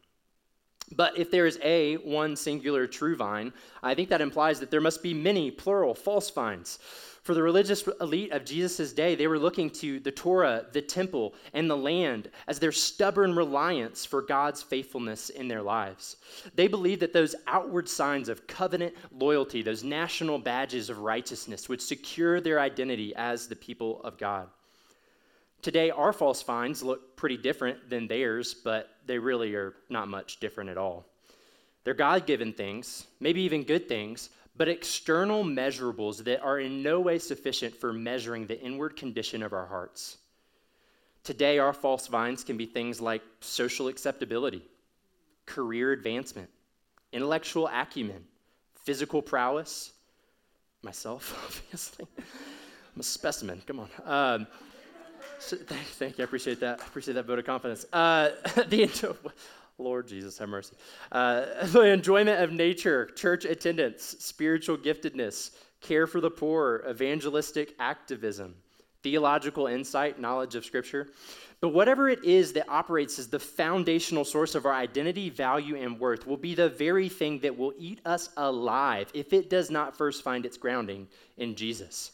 But 0.95 1.17
if 1.17 1.29
there 1.29 1.45
is 1.45 1.59
a 1.63 1.95
one 1.95 2.35
singular 2.35 2.87
true 2.87 3.15
vine, 3.15 3.51
I 3.83 3.93
think 3.93 4.09
that 4.09 4.21
implies 4.21 4.59
that 4.59 4.71
there 4.71 4.81
must 4.81 5.03
be 5.03 5.13
many 5.13 5.51
plural 5.51 5.93
false 5.93 6.29
vines. 6.29 6.79
For 7.23 7.33
the 7.33 7.43
religious 7.43 7.85
elite 7.99 8.31
of 8.31 8.45
Jesus' 8.45 8.93
day, 8.93 9.13
they 9.13 9.27
were 9.27 9.37
looking 9.37 9.69
to 9.71 9.99
the 9.99 10.13
Torah, 10.13 10.65
the 10.71 10.81
temple, 10.81 11.35
and 11.53 11.69
the 11.69 11.75
land 11.75 12.31
as 12.47 12.57
their 12.57 12.71
stubborn 12.71 13.35
reliance 13.35 14.05
for 14.05 14.21
God's 14.21 14.63
faithfulness 14.63 15.29
in 15.29 15.49
their 15.49 15.61
lives. 15.61 16.15
They 16.55 16.69
believed 16.69 17.01
that 17.01 17.11
those 17.11 17.35
outward 17.45 17.89
signs 17.89 18.29
of 18.29 18.47
covenant 18.47 18.95
loyalty, 19.11 19.61
those 19.61 19.83
national 19.83 20.39
badges 20.39 20.89
of 20.89 20.99
righteousness, 20.99 21.67
would 21.67 21.81
secure 21.81 22.39
their 22.39 22.61
identity 22.61 23.13
as 23.17 23.47
the 23.47 23.57
people 23.57 24.01
of 24.05 24.17
God. 24.17 24.47
Today, 25.67 25.89
our 25.89 26.13
false 26.13 26.43
vines 26.43 26.81
look 26.81 27.17
pretty 27.17 27.35
different 27.35 27.89
than 27.89 28.07
theirs, 28.07 28.53
but 28.53 28.89
they 29.05 29.19
really 29.19 29.53
are 29.53 29.73
not 29.89 30.07
much 30.07 30.39
different 30.39 30.69
at 30.69 30.77
all. 30.77 31.05
They're 31.83 31.93
God 31.93 32.25
given 32.25 32.53
things, 32.53 33.05
maybe 33.19 33.41
even 33.41 33.65
good 33.65 33.89
things, 33.89 34.29
but 34.55 34.69
external 34.69 35.43
measurables 35.43 36.23
that 36.23 36.41
are 36.41 36.61
in 36.61 36.81
no 36.81 37.01
way 37.01 37.19
sufficient 37.19 37.75
for 37.75 37.91
measuring 37.91 38.47
the 38.47 38.57
inward 38.61 38.95
condition 38.95 39.43
of 39.43 39.51
our 39.51 39.65
hearts. 39.65 40.19
Today, 41.25 41.59
our 41.59 41.73
false 41.73 42.07
vines 42.07 42.45
can 42.45 42.55
be 42.55 42.65
things 42.65 43.01
like 43.01 43.21
social 43.41 43.89
acceptability, 43.89 44.63
career 45.45 45.91
advancement, 45.91 46.49
intellectual 47.11 47.67
acumen, 47.67 48.23
physical 48.85 49.21
prowess, 49.21 49.91
myself, 50.81 51.37
obviously. 51.45 52.07
I'm 52.17 53.01
a 53.01 53.03
specimen, 53.03 53.61
come 53.67 53.81
on. 53.81 53.89
Um, 54.05 54.47
thank 55.39 56.17
you. 56.17 56.23
I 56.23 56.25
appreciate 56.25 56.59
that. 56.59 56.81
I 56.81 56.85
appreciate 56.85 57.15
that 57.15 57.25
vote 57.25 57.39
of 57.39 57.45
confidence. 57.45 57.85
Uh, 57.93 58.29
the 58.67 59.15
Lord 59.77 60.07
Jesus, 60.07 60.37
have 60.39 60.49
mercy. 60.49 60.75
Uh, 61.11 61.45
the 61.67 61.81
enjoyment 61.81 62.41
of 62.41 62.51
nature, 62.51 63.05
church 63.15 63.45
attendance, 63.45 64.15
spiritual 64.19 64.77
giftedness, 64.77 65.51
care 65.81 66.07
for 66.07 66.19
the 66.19 66.31
poor, 66.31 66.83
evangelistic 66.89 67.75
activism, 67.77 68.55
theological 69.03 69.67
insight, 69.67 70.19
knowledge 70.19 70.55
of 70.55 70.65
Scripture. 70.65 71.07
But 71.59 71.69
whatever 71.69 72.09
it 72.09 72.23
is 72.23 72.53
that 72.53 72.69
operates 72.69 73.17
as 73.19 73.27
the 73.27 73.39
foundational 73.39 74.25
source 74.25 74.55
of 74.55 74.65
our 74.65 74.73
identity, 74.73 75.29
value, 75.29 75.75
and 75.75 75.99
worth 75.99 76.27
will 76.27 76.37
be 76.37 76.55
the 76.55 76.69
very 76.69 77.09
thing 77.09 77.39
that 77.39 77.57
will 77.57 77.73
eat 77.77 77.99
us 78.05 78.29
alive 78.37 79.09
if 79.13 79.33
it 79.33 79.49
does 79.49 79.71
not 79.71 79.97
first 79.97 80.23
find 80.23 80.45
its 80.45 80.57
grounding 80.57 81.07
in 81.37 81.55
Jesus. 81.55 82.11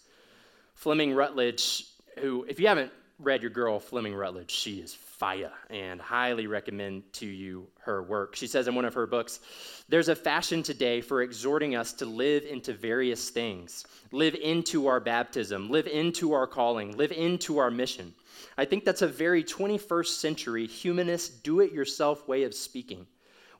Fleming 0.75 1.13
Rutledge, 1.13 1.87
who, 2.19 2.45
if 2.47 2.59
you 2.59 2.67
haven't 2.67 2.91
read 3.19 3.41
your 3.41 3.51
girl, 3.51 3.79
Fleming 3.79 4.15
Rutledge, 4.15 4.51
she 4.51 4.79
is 4.79 4.93
fire 4.93 5.51
and 5.69 6.01
highly 6.01 6.47
recommend 6.47 7.03
to 7.13 7.25
you 7.25 7.67
her 7.81 8.03
work. 8.03 8.35
She 8.35 8.47
says 8.47 8.67
in 8.67 8.75
one 8.75 8.85
of 8.85 8.93
her 8.93 9.07
books, 9.07 9.39
There's 9.87 10.09
a 10.09 10.15
fashion 10.15 10.63
today 10.63 11.01
for 11.01 11.21
exhorting 11.21 11.75
us 11.75 11.93
to 11.93 12.05
live 12.05 12.43
into 12.43 12.73
various 12.73 13.29
things, 13.29 13.85
live 14.11 14.35
into 14.35 14.87
our 14.87 14.99
baptism, 14.99 15.69
live 15.69 15.87
into 15.87 16.33
our 16.33 16.47
calling, 16.47 16.97
live 16.97 17.11
into 17.11 17.57
our 17.57 17.71
mission. 17.71 18.13
I 18.57 18.65
think 18.65 18.85
that's 18.85 19.01
a 19.01 19.07
very 19.07 19.43
21st 19.43 20.19
century 20.19 20.67
humanist, 20.67 21.43
do 21.43 21.59
it 21.61 21.71
yourself 21.71 22.27
way 22.27 22.43
of 22.43 22.53
speaking. 22.53 23.07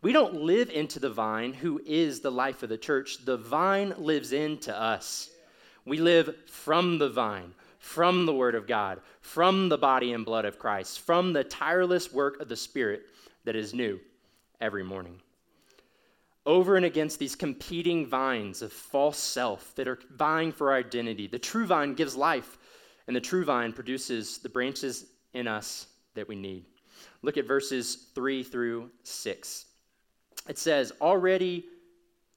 We 0.01 0.11
don't 0.11 0.35
live 0.35 0.69
into 0.69 0.99
the 0.99 1.09
vine, 1.09 1.53
who 1.53 1.81
is 1.85 2.19
the 2.19 2.31
life 2.31 2.61
of 2.61 2.67
the 2.67 2.77
church. 2.77 3.23
The 3.23 3.37
vine 3.37 3.93
lives 3.97 4.33
into 4.33 4.77
us. 4.77 5.29
We 5.85 5.97
live 5.97 6.35
from 6.45 6.97
the 6.97 7.09
vine, 7.09 7.53
from 7.83 8.25
the 8.25 8.33
Word 8.33 8.55
of 8.55 8.65
God, 8.65 9.01
from 9.19 9.67
the 9.67 9.77
body 9.77 10.13
and 10.13 10.23
blood 10.23 10.45
of 10.45 10.57
Christ, 10.57 11.01
from 11.01 11.33
the 11.33 11.43
tireless 11.43 12.13
work 12.13 12.39
of 12.39 12.47
the 12.47 12.55
Spirit 12.55 13.07
that 13.43 13.57
is 13.57 13.73
new 13.73 13.99
every 14.61 14.85
morning. 14.85 15.19
Over 16.45 16.77
and 16.77 16.85
against 16.85 17.19
these 17.19 17.35
competing 17.35 18.07
vines 18.07 18.61
of 18.61 18.71
false 18.71 19.17
self 19.17 19.75
that 19.75 19.89
are 19.89 19.99
vying 20.11 20.53
for 20.53 20.71
our 20.71 20.77
identity, 20.77 21.27
the 21.27 21.37
true 21.37 21.65
vine 21.65 21.93
gives 21.93 22.15
life 22.15 22.57
and 23.07 23.15
the 23.15 23.21
true 23.21 23.43
vine 23.43 23.73
produces 23.73 24.37
the 24.37 24.47
branches 24.47 25.07
in 25.33 25.45
us 25.45 25.87
that 26.13 26.29
we 26.29 26.37
need. 26.37 26.63
Look 27.21 27.37
at 27.37 27.45
verses 27.45 28.07
3 28.15 28.43
through 28.43 28.91
6. 29.03 29.65
It 30.47 30.57
says, 30.57 30.93
Already 31.01 31.65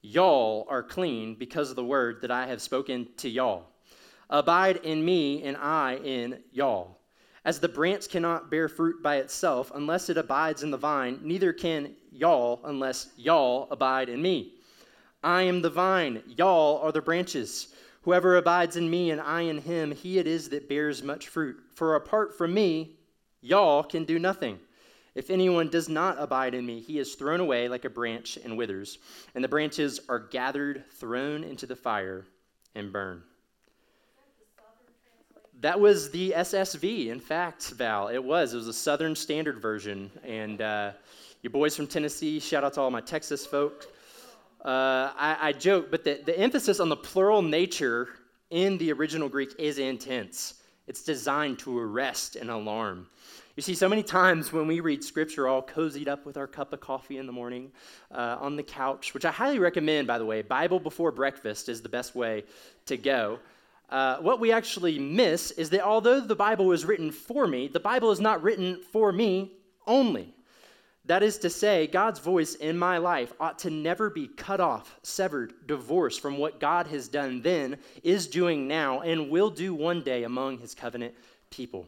y'all 0.03 0.67
are 0.69 0.83
clean 0.83 1.37
because 1.37 1.71
of 1.71 1.77
the 1.77 1.85
word 1.85 2.21
that 2.23 2.33
I 2.33 2.49
have 2.49 2.61
spoken 2.61 3.07
to 3.19 3.29
y'all. 3.29 3.69
Abide 4.29 4.79
in 4.79 5.05
me, 5.05 5.43
and 5.43 5.57
I 5.57 5.97
in 5.97 6.43
y'all. 6.53 6.99
As 7.45 7.61
the 7.61 7.69
branch 7.69 8.09
cannot 8.09 8.51
bear 8.51 8.69
fruit 8.69 9.01
by 9.03 9.17
itself 9.17 9.71
unless 9.75 10.09
it 10.09 10.19
abides 10.19 10.65
in 10.65 10.73
the 10.73 10.77
vine, 10.77 11.21
neither 11.23 11.53
can 11.53 11.95
y'all 12.11 12.61
unless 12.65 13.11
y'all 13.17 13.69
abide 13.71 14.09
in 14.09 14.21
me. 14.21 14.55
I 15.23 15.43
am 15.43 15.63
the 15.63 15.71
vine, 15.71 16.23
y'all 16.27 16.79
are 16.83 16.91
the 16.91 17.01
branches. 17.01 17.69
Whoever 18.03 18.37
abides 18.37 18.77
in 18.77 18.91
me 18.91 19.13
and 19.13 19.21
I 19.21 19.43
in 19.43 19.59
him, 19.59 19.93
he 19.93 20.19
it 20.19 20.27
is 20.27 20.49
that 20.49 20.69
bears 20.69 21.05
much 21.05 21.29
fruit. 21.29 21.57
For 21.75 21.95
apart 21.95 22.37
from 22.37 22.53
me, 22.53 22.97
y'all 23.41 23.85
can 23.85 24.05
do 24.05 24.19
nothing. 24.19 24.59
If 25.15 25.31
anyone 25.31 25.69
does 25.69 25.89
not 25.89 26.21
abide 26.21 26.55
in 26.55 26.67
me, 26.67 26.81
he 26.81 26.99
is 26.99 27.15
thrown 27.15 27.41
away 27.41 27.69
like 27.69 27.85
a 27.85 27.91
branch 27.91 28.39
and 28.45 28.57
withers, 28.57 28.99
and 29.35 29.43
the 29.43 29.49
branches 29.49 30.01
are 30.09 30.19
gathered, 30.19 30.85
thrown 30.91 31.45
into 31.45 31.65
the 31.65 31.77
fire, 31.77 32.27
and 32.75 32.93
burned. 32.93 33.23
That 35.61 35.81
was 35.81 36.11
the 36.11 36.35
SSV, 36.37 37.09
in 37.09 37.19
fact, 37.19 37.71
Val. 37.71 38.09
It 38.09 38.23
was. 38.23 38.53
It 38.53 38.59
was 38.59 38.69
a 38.69 38.75
Southern 38.75 39.15
Standard 39.17 39.59
Version. 39.59 40.11
And 40.23 40.61
uh, 40.61 40.93
your 41.41 41.51
boys 41.51 41.75
from 41.75 41.87
Tennessee, 41.87 42.41
shout 42.41 42.63
out 42.63 42.75
to 42.75 42.83
all 42.83 42.91
my 42.91 43.01
Texas 43.01 43.47
folks. 43.47 43.87
Uh, 44.63 45.13
I, 45.17 45.37
I, 45.41 45.53
joke, 45.53 45.91
but 45.91 46.05
the, 46.05 46.21
the 46.27 46.39
emphasis 46.39 46.79
on 46.79 46.91
the 46.91 46.97
plural 46.97 47.41
nature 47.41 48.09
in 48.51 48.77
the 48.77 48.93
original 48.93 49.31
Greek 49.31 49.55
is 49.59 49.79
intense. 49.79 50.55
It's 50.89 51.03
designed 51.03 51.59
to 51.61 51.79
arrest 51.79 52.37
and 52.37 52.51
alarm. 52.51 53.07
You 53.55 53.63
see, 53.63 53.75
so 53.75 53.89
many 53.89 54.03
times 54.03 54.53
when 54.53 54.67
we 54.67 54.81
read 54.81 55.03
scripture 55.03 55.49
all 55.49 55.63
cozied 55.63 56.09
up 56.09 56.27
with 56.27 56.37
our 56.37 56.47
cup 56.47 56.75
of 56.75 56.81
coffee 56.81 57.17
in 57.17 57.27
the 57.27 57.33
morning 57.33 57.73
uh, 58.13 58.37
on 58.39 58.57
the 58.57 58.63
couch, 58.63 59.15
which 59.15 59.25
I 59.25 59.31
highly 59.31 59.59
recommend, 59.59 60.07
by 60.07 60.19
the 60.19 60.27
way, 60.27 60.43
Bible 60.43 60.81
before 60.81 61.13
breakfast 61.13 61.71
is 61.71 61.81
the 61.81 61.89
best 61.89 62.15
way 62.15 62.45
to 62.85 62.99
go. 62.99 63.39
Uh, 63.89 64.17
what 64.19 64.41
we 64.41 64.53
actually 64.53 64.99
miss 64.99 65.53
is 65.53 65.71
that 65.71 65.83
although 65.83 66.21
the 66.21 66.35
Bible 66.35 66.67
was 66.67 66.85
written 66.85 67.13
for 67.13 67.47
me, 67.47 67.69
the 67.69 67.81
Bible 67.81 68.11
is 68.11 68.21
not 68.21 68.43
written 68.43 68.81
for 68.93 69.13
me 69.13 69.53
only. 69.87 70.35
That 71.05 71.23
is 71.23 71.39
to 71.39 71.51
say, 71.51 71.87
God's 71.87 72.19
voice 72.19 72.57
in 72.57 72.77
my 72.77 72.99
life 72.99 73.33
ought 73.39 73.61
to 73.61 73.71
never 73.71 74.11
be 74.11 74.27
cut 74.27 74.61
off, 74.61 74.99
severed, 75.05 75.55
divorced 75.69 76.21
from 76.21 76.37
what 76.37 76.59
God 76.59 76.89
has 76.89 77.07
done 77.07 77.43
then, 77.43 77.79
is 78.03 78.27
doing 78.27 78.67
now, 78.67 79.03
and 79.03 79.31
will 79.31 79.51
do 79.51 79.73
one 79.73 80.03
day 80.03 80.25
among 80.25 80.59
his 80.59 80.75
covenant 80.75 81.15
people. 81.51 81.87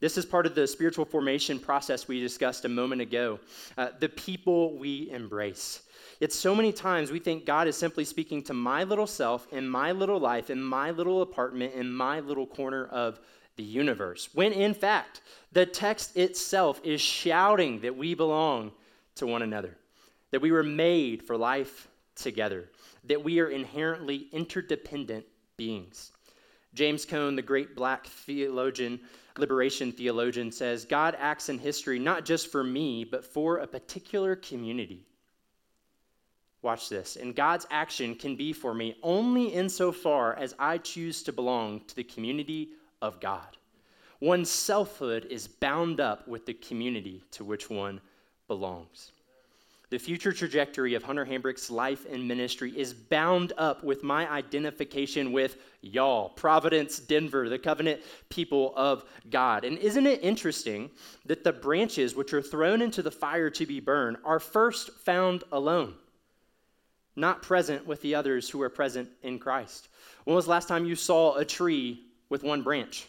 This 0.00 0.18
is 0.18 0.26
part 0.26 0.44
of 0.44 0.54
the 0.54 0.66
spiritual 0.66 1.06
formation 1.06 1.58
process 1.58 2.06
we 2.06 2.20
discussed 2.20 2.66
a 2.66 2.68
moment 2.68 3.00
ago. 3.00 3.40
Uh, 3.78 3.88
the 3.98 4.10
people 4.10 4.76
we 4.76 5.10
embrace. 5.10 5.80
It's 6.18 6.36
so 6.36 6.54
many 6.54 6.72
times 6.72 7.10
we 7.10 7.18
think 7.18 7.44
God 7.44 7.68
is 7.68 7.76
simply 7.76 8.04
speaking 8.04 8.42
to 8.44 8.54
my 8.54 8.84
little 8.84 9.06
self 9.06 9.46
in 9.52 9.68
my 9.68 9.92
little 9.92 10.18
life, 10.18 10.48
in 10.48 10.62
my 10.62 10.90
little 10.90 11.20
apartment, 11.20 11.74
in 11.74 11.92
my 11.92 12.20
little 12.20 12.46
corner 12.46 12.86
of 12.86 13.20
the 13.56 13.62
universe. 13.62 14.30
When 14.32 14.52
in 14.52 14.72
fact, 14.72 15.20
the 15.52 15.66
text 15.66 16.16
itself 16.16 16.80
is 16.84 17.00
shouting 17.00 17.80
that 17.80 17.96
we 17.96 18.14
belong 18.14 18.72
to 19.16 19.26
one 19.26 19.42
another, 19.42 19.76
that 20.30 20.40
we 20.40 20.52
were 20.52 20.62
made 20.62 21.22
for 21.22 21.36
life 21.36 21.88
together, 22.14 22.70
that 23.04 23.22
we 23.22 23.40
are 23.40 23.48
inherently 23.48 24.28
interdependent 24.32 25.26
beings. 25.56 26.12
James 26.74 27.04
Cone, 27.04 27.36
the 27.36 27.42
great 27.42 27.74
black 27.74 28.06
theologian, 28.06 29.00
liberation 29.38 29.92
theologian, 29.92 30.52
says 30.52 30.84
God 30.84 31.16
acts 31.18 31.48
in 31.48 31.58
history 31.58 31.98
not 31.98 32.24
just 32.24 32.52
for 32.52 32.62
me, 32.62 33.04
but 33.04 33.24
for 33.24 33.58
a 33.58 33.66
particular 33.66 34.36
community. 34.36 35.06
Watch 36.66 36.88
this. 36.88 37.14
And 37.14 37.32
God's 37.32 37.64
action 37.70 38.16
can 38.16 38.34
be 38.34 38.52
for 38.52 38.74
me 38.74 38.96
only 39.04 39.46
insofar 39.46 40.34
as 40.36 40.52
I 40.58 40.78
choose 40.78 41.22
to 41.22 41.32
belong 41.32 41.82
to 41.86 41.94
the 41.94 42.02
community 42.02 42.70
of 43.00 43.20
God. 43.20 43.56
One's 44.20 44.50
selfhood 44.50 45.26
is 45.26 45.46
bound 45.46 46.00
up 46.00 46.26
with 46.26 46.44
the 46.44 46.54
community 46.54 47.22
to 47.30 47.44
which 47.44 47.70
one 47.70 48.00
belongs. 48.48 49.12
The 49.90 49.98
future 49.98 50.32
trajectory 50.32 50.94
of 50.94 51.04
Hunter 51.04 51.24
Hambrick's 51.24 51.70
life 51.70 52.04
and 52.10 52.26
ministry 52.26 52.76
is 52.76 52.92
bound 52.92 53.52
up 53.56 53.84
with 53.84 54.02
my 54.02 54.28
identification 54.28 55.30
with 55.30 55.58
y'all, 55.82 56.30
Providence, 56.30 56.98
Denver, 56.98 57.48
the 57.48 57.60
covenant 57.60 58.00
people 58.28 58.74
of 58.74 59.04
God. 59.30 59.64
And 59.64 59.78
isn't 59.78 60.08
it 60.08 60.20
interesting 60.20 60.90
that 61.26 61.44
the 61.44 61.52
branches 61.52 62.16
which 62.16 62.34
are 62.34 62.42
thrown 62.42 62.82
into 62.82 63.02
the 63.02 63.10
fire 63.12 63.50
to 63.50 63.66
be 63.66 63.78
burned 63.78 64.16
are 64.24 64.40
first 64.40 64.90
found 64.90 65.44
alone, 65.52 65.94
not 67.16 67.42
present 67.42 67.86
with 67.86 68.00
the 68.02 68.14
others 68.14 68.48
who 68.48 68.62
are 68.62 68.70
present 68.70 69.08
in 69.22 69.38
Christ? 69.38 69.88
When 70.24 70.36
was 70.36 70.44
the 70.44 70.52
last 70.52 70.68
time 70.68 70.84
you 70.84 70.94
saw 70.94 71.34
a 71.36 71.44
tree 71.44 72.02
with 72.28 72.42
one 72.42 72.62
branch? 72.62 73.06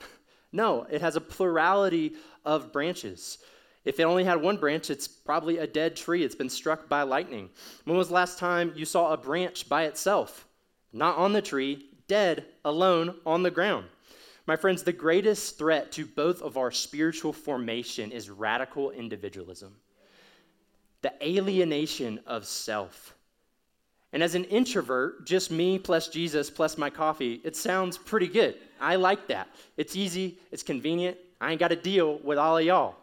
no, 0.52 0.86
it 0.90 1.00
has 1.00 1.16
a 1.16 1.20
plurality 1.20 2.14
of 2.44 2.72
branches. 2.72 3.38
If 3.84 4.00
it 4.00 4.04
only 4.04 4.24
had 4.24 4.42
one 4.42 4.56
branch, 4.56 4.90
it's 4.90 5.08
probably 5.08 5.58
a 5.58 5.66
dead 5.66 5.96
tree. 5.96 6.24
It's 6.24 6.34
been 6.34 6.50
struck 6.50 6.88
by 6.88 7.02
lightning. 7.02 7.50
When 7.84 7.96
was 7.96 8.08
the 8.08 8.14
last 8.14 8.38
time 8.38 8.72
you 8.74 8.84
saw 8.84 9.12
a 9.12 9.16
branch 9.16 9.68
by 9.68 9.84
itself? 9.84 10.46
Not 10.92 11.16
on 11.16 11.32
the 11.32 11.42
tree, 11.42 11.86
dead, 12.08 12.46
alone 12.64 13.16
on 13.24 13.42
the 13.42 13.50
ground. 13.50 13.86
My 14.46 14.54
friends, 14.54 14.82
the 14.82 14.92
greatest 14.92 15.58
threat 15.58 15.90
to 15.92 16.06
both 16.06 16.40
of 16.40 16.56
our 16.56 16.70
spiritual 16.70 17.32
formation 17.32 18.12
is 18.12 18.30
radical 18.30 18.92
individualism, 18.92 19.74
the 21.02 21.12
alienation 21.20 22.20
of 22.26 22.46
self. 22.46 23.15
And 24.16 24.22
as 24.22 24.34
an 24.34 24.44
introvert, 24.44 25.26
just 25.26 25.50
me 25.50 25.78
plus 25.78 26.08
Jesus 26.08 26.48
plus 26.48 26.78
my 26.78 26.88
coffee, 26.88 27.38
it 27.44 27.54
sounds 27.54 27.98
pretty 27.98 28.28
good. 28.28 28.54
I 28.80 28.96
like 28.96 29.26
that. 29.26 29.46
It's 29.76 29.94
easy, 29.94 30.38
it's 30.50 30.62
convenient. 30.62 31.18
I 31.38 31.50
ain't 31.50 31.60
got 31.60 31.68
to 31.68 31.76
deal 31.76 32.18
with 32.24 32.38
all 32.38 32.56
of 32.56 32.64
y'all. 32.64 32.94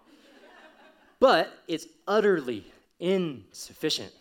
But 1.19 1.53
it's 1.67 1.85
utterly 2.07 2.65
insufficient 2.99 4.11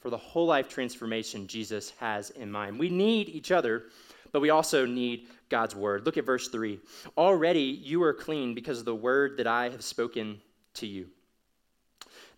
for 0.00 0.08
the 0.08 0.16
whole 0.16 0.46
life 0.46 0.68
transformation 0.68 1.48
Jesus 1.48 1.94
has 1.98 2.30
in 2.30 2.48
mind. 2.48 2.78
We 2.78 2.90
need 2.90 3.28
each 3.28 3.50
other, 3.50 3.86
but 4.30 4.38
we 4.38 4.50
also 4.50 4.86
need 4.86 5.26
God's 5.48 5.74
word. 5.74 6.06
Look 6.06 6.16
at 6.16 6.26
verse 6.26 6.46
3. 6.46 6.78
Already 7.18 7.80
you 7.82 8.04
are 8.04 8.14
clean 8.14 8.54
because 8.54 8.78
of 8.78 8.84
the 8.84 8.94
word 8.94 9.36
that 9.38 9.48
I 9.48 9.70
have 9.70 9.82
spoken 9.82 10.40
to 10.74 10.86
you. 10.86 11.08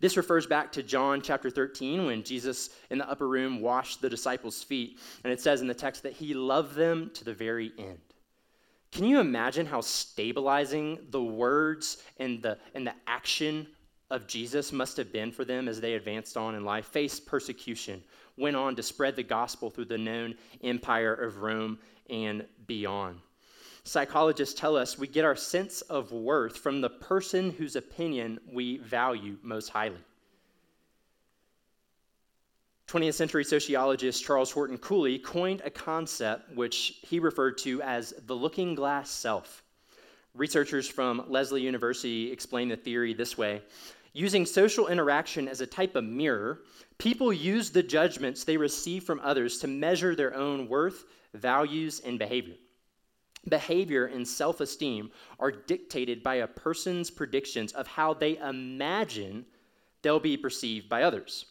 This 0.03 0.17
refers 0.17 0.49
back 0.49 0.73
to 0.73 0.83
John 0.83 1.23
chapter 1.23 1.49
13 1.49 2.07
when 2.07 2.25
Jesus 2.25 2.71
in 2.91 2.99
the 2.99 3.09
upper 3.09 3.29
room 3.29 3.61
washed 3.61 4.03
the 4.03 4.11
disciples' 4.11 4.61
feet. 4.61 4.99
And 5.23 5.33
it 5.33 5.41
says 5.41 5.61
in 5.61 5.69
the 5.69 5.75
text 5.75 6.03
that 6.03 6.15
he 6.15 6.35
loved 6.35 6.75
them 6.75 7.13
to 7.15 7.25
the 7.25 7.33
very 7.33 7.71
end. 7.79 8.01
Can 8.91 9.05
you 9.05 9.21
imagine 9.21 9.65
how 9.65 9.81
stabilizing 9.81 10.99
the 11.11 11.23
words 11.23 12.03
and 12.19 12.43
the, 12.43 12.59
and 12.75 12.85
the 12.85 12.95
action 13.07 13.69
of 14.11 14.27
Jesus 14.27 14.73
must 14.73 14.97
have 14.97 15.13
been 15.13 15.31
for 15.31 15.45
them 15.45 15.69
as 15.69 15.81
they 15.81 15.95
advanced 15.95 16.37
on 16.37 16.57
in 16.57 16.65
life, 16.65 16.87
faced 16.87 17.25
persecution, 17.25 18.03
went 18.37 18.57
on 18.57 18.75
to 18.75 18.83
spread 18.83 19.15
the 19.15 19.23
gospel 19.23 19.71
through 19.71 19.85
the 19.85 19.97
known 19.97 20.35
empire 20.65 21.15
of 21.15 21.43
Rome 21.43 21.79
and 22.11 22.45
beyond? 22.67 23.21
Psychologists 23.85 24.59
tell 24.59 24.77
us 24.77 24.97
we 24.97 25.09
get 25.09 25.25
our 25.25 25.35
sense 25.35 25.81
of 25.83 26.12
worth 26.12 26.57
from 26.57 26.81
the 26.81 26.91
person 26.91 27.51
whose 27.51 27.77
opinion 27.77 28.39
we 28.53 28.79
value 28.79 29.37
most 29.43 29.71
highly. 29.71 29.99
20th 32.87 33.15
century 33.15 33.45
sociologist 33.45 34.23
Charles 34.23 34.51
Horton 34.51 34.79
Cooley 34.79 35.19
coined 35.19 35.62
a 35.65 35.71
concept 35.71 36.55
which 36.55 37.01
he 37.03 37.19
referred 37.19 37.57
to 37.59 37.81
as 37.83 38.12
the 38.27 38.37
looking 38.37 38.75
glass 38.75 39.11
self. 39.11 39.62
Researchers 40.35 40.87
from 40.87 41.25
Lesley 41.29 41.62
University 41.62 42.31
explain 42.31 42.69
the 42.69 42.77
theory 42.77 43.15
this 43.15 43.37
way 43.37 43.62
Using 44.15 44.45
social 44.45 44.89
interaction 44.89 45.49
as 45.49 45.62
a 45.62 45.67
type 45.67 45.97
of 45.97 46.05
mirror, 46.05 46.61
people 46.99 47.33
use 47.33 47.71
the 47.71 47.83
judgments 47.83 48.45
they 48.45 48.59
receive 48.59 49.05
from 49.05 49.21
others 49.25 49.59
to 49.61 49.67
measure 49.67 50.15
their 50.15 50.35
own 50.35 50.69
worth, 50.69 51.05
values, 51.33 52.01
and 52.05 52.19
behavior. 52.19 52.57
Behavior 53.49 54.07
and 54.07 54.27
self 54.27 54.61
esteem 54.61 55.11
are 55.41 55.51
dictated 55.51 56.23
by 56.23 56.37
a 56.37 56.47
person's 56.47 57.11
predictions 57.11 57.73
of 57.73 57.87
how 57.87 58.15
they 58.15 58.37
imagine 58.39 59.45
they'll 60.03 60.21
be 60.21 60.37
perceived 60.37 60.89
by 60.89 61.03
others. 61.03 61.47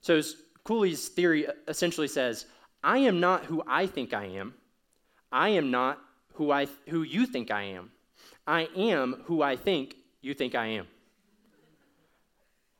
So, 0.00 0.20
Cooley's 0.64 1.08
theory 1.08 1.46
essentially 1.68 2.08
says 2.08 2.46
I 2.82 2.98
am 2.98 3.20
not 3.20 3.44
who 3.44 3.62
I 3.66 3.86
think 3.86 4.14
I 4.14 4.26
am. 4.26 4.54
I 5.30 5.50
am 5.50 5.70
not 5.70 6.00
who, 6.34 6.50
I, 6.50 6.68
who 6.88 7.02
you 7.02 7.26
think 7.26 7.50
I 7.50 7.62
am. 7.62 7.90
I 8.46 8.68
am 8.76 9.22
who 9.24 9.42
I 9.42 9.56
think 9.56 9.96
you 10.20 10.34
think 10.34 10.54
I 10.54 10.66
am. 10.66 10.86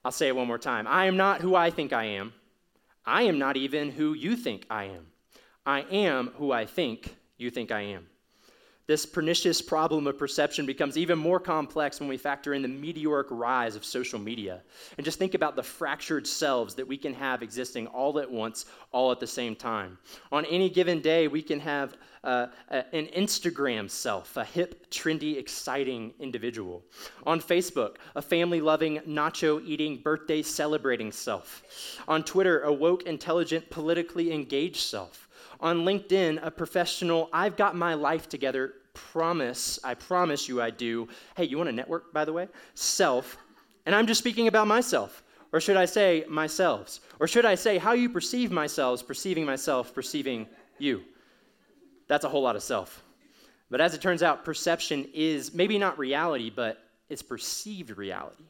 I'll 0.04 0.12
say 0.12 0.28
it 0.28 0.36
one 0.36 0.46
more 0.46 0.58
time. 0.58 0.86
I 0.86 1.06
am 1.06 1.16
not 1.16 1.40
who 1.40 1.54
I 1.56 1.70
think 1.70 1.92
I 1.92 2.04
am. 2.04 2.32
I 3.04 3.22
am 3.22 3.38
not 3.38 3.56
even 3.56 3.90
who 3.90 4.14
you 4.14 4.36
think 4.36 4.66
I 4.70 4.84
am. 4.84 5.06
I 5.64 5.80
am 5.82 6.28
who 6.36 6.52
I 6.52 6.64
think 6.64 7.16
you 7.38 7.50
think 7.50 7.72
I 7.72 7.80
am. 7.80 8.06
This 8.86 9.04
pernicious 9.04 9.60
problem 9.60 10.06
of 10.06 10.16
perception 10.16 10.64
becomes 10.64 10.96
even 10.96 11.18
more 11.18 11.40
complex 11.40 11.98
when 11.98 12.08
we 12.08 12.16
factor 12.16 12.54
in 12.54 12.62
the 12.62 12.68
meteoric 12.68 13.26
rise 13.30 13.74
of 13.74 13.84
social 13.84 14.20
media. 14.20 14.62
And 14.96 15.04
just 15.04 15.18
think 15.18 15.34
about 15.34 15.56
the 15.56 15.62
fractured 15.62 16.24
selves 16.24 16.76
that 16.76 16.86
we 16.86 16.96
can 16.96 17.12
have 17.14 17.42
existing 17.42 17.88
all 17.88 18.20
at 18.20 18.30
once, 18.30 18.66
all 18.92 19.10
at 19.10 19.18
the 19.18 19.26
same 19.26 19.56
time. 19.56 19.98
On 20.30 20.44
any 20.44 20.70
given 20.70 21.00
day, 21.00 21.26
we 21.26 21.42
can 21.42 21.58
have 21.58 21.96
uh, 22.22 22.46
an 22.70 23.06
Instagram 23.08 23.90
self, 23.90 24.36
a 24.36 24.44
hip, 24.44 24.88
trendy, 24.88 25.36
exciting 25.36 26.14
individual. 26.20 26.84
On 27.26 27.40
Facebook, 27.40 27.96
a 28.14 28.22
family 28.22 28.60
loving, 28.60 28.98
nacho 29.00 29.60
eating, 29.64 29.96
birthday 29.96 30.42
celebrating 30.42 31.10
self. 31.10 31.98
On 32.06 32.22
Twitter, 32.22 32.60
a 32.62 32.72
woke, 32.72 33.02
intelligent, 33.02 33.68
politically 33.68 34.32
engaged 34.32 34.76
self 34.76 35.25
on 35.60 35.84
LinkedIn 35.84 36.44
a 36.44 36.50
professional, 36.50 37.28
I've 37.32 37.56
got 37.56 37.74
my 37.74 37.94
life 37.94 38.28
together, 38.28 38.74
promise, 38.94 39.78
I 39.84 39.94
promise 39.94 40.48
you 40.48 40.60
I 40.60 40.70
do. 40.70 41.08
Hey, 41.36 41.44
you 41.44 41.56
want 41.56 41.68
to 41.68 41.74
network, 41.74 42.12
by 42.12 42.24
the 42.24 42.32
way? 42.32 42.48
Self. 42.74 43.36
And 43.84 43.94
I'm 43.94 44.06
just 44.06 44.18
speaking 44.18 44.48
about 44.48 44.66
myself. 44.66 45.22
Or 45.52 45.60
should 45.60 45.76
I 45.76 45.84
say 45.84 46.24
myself? 46.28 47.00
Or 47.20 47.28
should 47.28 47.44
I 47.44 47.54
say 47.54 47.78
how 47.78 47.92
you 47.92 48.08
perceive 48.08 48.50
myself, 48.50 49.06
perceiving 49.06 49.44
myself, 49.44 49.94
perceiving 49.94 50.46
you? 50.78 51.02
That's 52.08 52.24
a 52.24 52.28
whole 52.28 52.42
lot 52.42 52.56
of 52.56 52.62
self. 52.62 53.02
But 53.70 53.80
as 53.80 53.94
it 53.94 54.00
turns 54.00 54.22
out, 54.22 54.44
perception 54.44 55.08
is 55.12 55.54
maybe 55.54 55.78
not 55.78 55.98
reality, 55.98 56.50
but 56.50 56.82
it's 57.08 57.22
perceived 57.22 57.96
reality. 57.96 58.44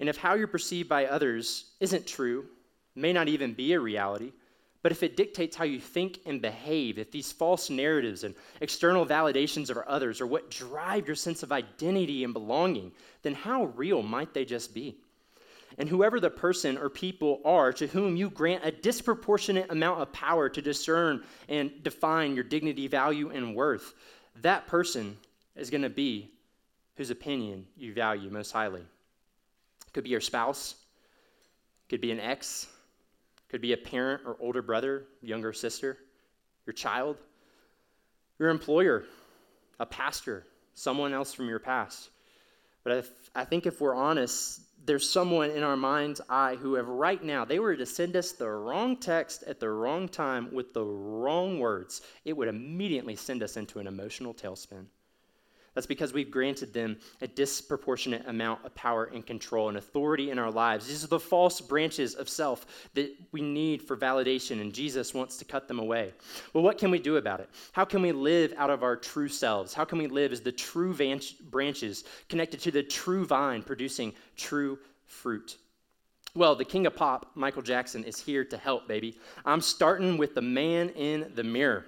And 0.00 0.08
if 0.08 0.16
how 0.16 0.34
you're 0.34 0.46
perceived 0.46 0.88
by 0.88 1.06
others 1.06 1.72
isn't 1.80 2.06
true, 2.06 2.46
may 2.94 3.12
not 3.12 3.28
even 3.28 3.52
be 3.52 3.72
a 3.72 3.80
reality, 3.80 4.32
but 4.82 4.92
if 4.92 5.02
it 5.02 5.16
dictates 5.16 5.56
how 5.56 5.64
you 5.64 5.80
think 5.80 6.20
and 6.24 6.40
behave, 6.40 6.98
if 6.98 7.10
these 7.10 7.32
false 7.32 7.68
narratives 7.68 8.22
and 8.22 8.34
external 8.60 9.04
validations 9.04 9.70
of 9.70 9.78
others 9.78 10.20
are 10.20 10.26
what 10.26 10.50
drive 10.50 11.06
your 11.06 11.16
sense 11.16 11.42
of 11.42 11.50
identity 11.50 12.22
and 12.22 12.32
belonging, 12.32 12.92
then 13.22 13.34
how 13.34 13.64
real 13.76 14.02
might 14.02 14.34
they 14.34 14.44
just 14.44 14.72
be? 14.72 14.96
And 15.78 15.88
whoever 15.88 16.20
the 16.20 16.30
person 16.30 16.78
or 16.78 16.88
people 16.88 17.40
are 17.44 17.72
to 17.74 17.86
whom 17.88 18.16
you 18.16 18.30
grant 18.30 18.64
a 18.64 18.72
disproportionate 18.72 19.70
amount 19.70 20.00
of 20.00 20.12
power 20.12 20.48
to 20.48 20.62
discern 20.62 21.22
and 21.48 21.70
define 21.82 22.34
your 22.34 22.44
dignity, 22.44 22.88
value, 22.88 23.30
and 23.30 23.54
worth, 23.54 23.94
that 24.42 24.66
person 24.66 25.16
is 25.56 25.70
going 25.70 25.82
to 25.82 25.90
be 25.90 26.30
whose 26.96 27.10
opinion 27.10 27.66
you 27.76 27.92
value 27.92 28.30
most 28.30 28.52
highly. 28.52 28.80
It 28.80 29.92
Could 29.92 30.04
be 30.04 30.10
your 30.10 30.20
spouse, 30.20 30.76
could 31.88 32.00
be 32.00 32.10
an 32.10 32.20
ex, 32.20 32.66
could 33.48 33.60
be 33.60 33.72
a 33.72 33.76
parent 33.76 34.22
or 34.26 34.36
older 34.40 34.62
brother, 34.62 35.04
younger 35.22 35.52
sister, 35.52 35.98
your 36.66 36.74
child, 36.74 37.16
your 38.38 38.50
employer, 38.50 39.04
a 39.80 39.86
pastor, 39.86 40.46
someone 40.74 41.12
else 41.12 41.32
from 41.32 41.48
your 41.48 41.58
past. 41.58 42.10
But 42.84 42.98
if, 42.98 43.10
I 43.34 43.44
think 43.44 43.66
if 43.66 43.80
we're 43.80 43.94
honest, 43.94 44.60
there's 44.84 45.08
someone 45.08 45.50
in 45.50 45.62
our 45.62 45.76
mind's 45.76 46.20
eye 46.28 46.56
who, 46.56 46.74
have 46.74 46.88
right 46.88 47.22
now, 47.22 47.44
they 47.44 47.58
were 47.58 47.76
to 47.76 47.86
send 47.86 48.16
us 48.16 48.32
the 48.32 48.48
wrong 48.48 48.96
text 48.96 49.42
at 49.44 49.60
the 49.60 49.68
wrong 49.68 50.08
time 50.08 50.52
with 50.52 50.72
the 50.72 50.84
wrong 50.84 51.58
words, 51.58 52.02
it 52.24 52.36
would 52.36 52.48
immediately 52.48 53.16
send 53.16 53.42
us 53.42 53.56
into 53.56 53.78
an 53.78 53.86
emotional 53.86 54.32
tailspin. 54.32 54.86
That's 55.78 55.86
because 55.86 56.12
we've 56.12 56.28
granted 56.28 56.72
them 56.72 56.96
a 57.20 57.28
disproportionate 57.28 58.26
amount 58.26 58.64
of 58.64 58.74
power 58.74 59.12
and 59.14 59.24
control 59.24 59.68
and 59.68 59.78
authority 59.78 60.32
in 60.32 60.38
our 60.40 60.50
lives. 60.50 60.88
These 60.88 61.04
are 61.04 61.06
the 61.06 61.20
false 61.20 61.60
branches 61.60 62.16
of 62.16 62.28
self 62.28 62.66
that 62.94 63.14
we 63.30 63.42
need 63.42 63.84
for 63.84 63.96
validation, 63.96 64.60
and 64.60 64.72
Jesus 64.72 65.14
wants 65.14 65.36
to 65.36 65.44
cut 65.44 65.68
them 65.68 65.78
away. 65.78 66.14
Well, 66.52 66.64
what 66.64 66.78
can 66.78 66.90
we 66.90 66.98
do 66.98 67.14
about 67.14 67.38
it? 67.38 67.48
How 67.70 67.84
can 67.84 68.02
we 68.02 68.10
live 68.10 68.52
out 68.56 68.70
of 68.70 68.82
our 68.82 68.96
true 68.96 69.28
selves? 69.28 69.72
How 69.72 69.84
can 69.84 69.98
we 69.98 70.08
live 70.08 70.32
as 70.32 70.40
the 70.40 70.50
true 70.50 70.96
branches 71.48 72.02
connected 72.28 72.58
to 72.62 72.72
the 72.72 72.82
true 72.82 73.24
vine, 73.24 73.62
producing 73.62 74.14
true 74.36 74.80
fruit? 75.06 75.58
Well, 76.34 76.56
the 76.56 76.64
king 76.64 76.86
of 76.86 76.96
pop, 76.96 77.30
Michael 77.36 77.62
Jackson, 77.62 78.02
is 78.02 78.18
here 78.18 78.44
to 78.46 78.58
help, 78.58 78.88
baby. 78.88 79.16
I'm 79.44 79.60
starting 79.60 80.18
with 80.18 80.34
the 80.34 80.42
man 80.42 80.88
in 80.88 81.30
the 81.36 81.44
mirror. 81.44 81.86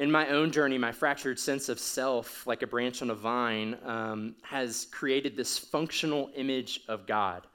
In 0.00 0.10
my 0.10 0.30
own 0.30 0.50
journey, 0.50 0.78
my 0.78 0.92
fractured 0.92 1.38
sense 1.38 1.68
of 1.68 1.78
self, 1.78 2.46
like 2.46 2.62
a 2.62 2.66
branch 2.66 3.02
on 3.02 3.10
a 3.10 3.14
vine, 3.14 3.76
um, 3.84 4.34
has 4.40 4.86
created 4.90 5.36
this 5.36 5.58
functional 5.58 6.30
image 6.34 6.80
of 6.88 7.06
God. 7.06 7.46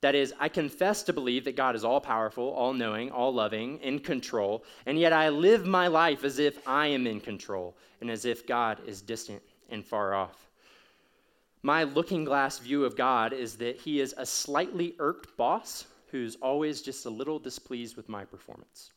That 0.00 0.14
is, 0.14 0.32
I 0.40 0.48
confess 0.48 1.02
to 1.02 1.12
believe 1.12 1.44
that 1.44 1.54
God 1.54 1.76
is 1.76 1.84
all 1.84 2.00
powerful, 2.00 2.48
all 2.48 2.72
knowing, 2.72 3.10
all 3.10 3.34
loving, 3.34 3.78
in 3.80 3.98
control, 3.98 4.64
and 4.86 4.98
yet 4.98 5.12
I 5.12 5.28
live 5.28 5.66
my 5.66 5.86
life 5.86 6.24
as 6.24 6.38
if 6.38 6.66
I 6.66 6.86
am 6.86 7.06
in 7.06 7.20
control 7.20 7.76
and 8.00 8.10
as 8.10 8.24
if 8.24 8.46
God 8.46 8.78
is 8.86 9.02
distant 9.02 9.42
and 9.68 9.84
far 9.84 10.14
off. 10.14 10.48
My 11.62 11.82
looking 11.82 12.24
glass 12.24 12.58
view 12.58 12.86
of 12.86 12.96
God 12.96 13.34
is 13.34 13.56
that 13.58 13.76
He 13.76 14.00
is 14.00 14.14
a 14.16 14.24
slightly 14.24 14.94
irked 14.98 15.36
boss 15.36 15.84
who's 16.06 16.36
always 16.36 16.80
just 16.80 17.04
a 17.04 17.10
little 17.10 17.38
displeased 17.38 17.98
with 17.98 18.08
my 18.08 18.24
performance. 18.24 18.92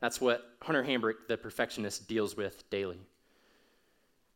That's 0.00 0.20
what 0.20 0.44
Hunter 0.62 0.84
Hambrick, 0.84 1.26
the 1.26 1.36
perfectionist, 1.36 2.08
deals 2.08 2.36
with 2.36 2.68
daily. 2.70 3.00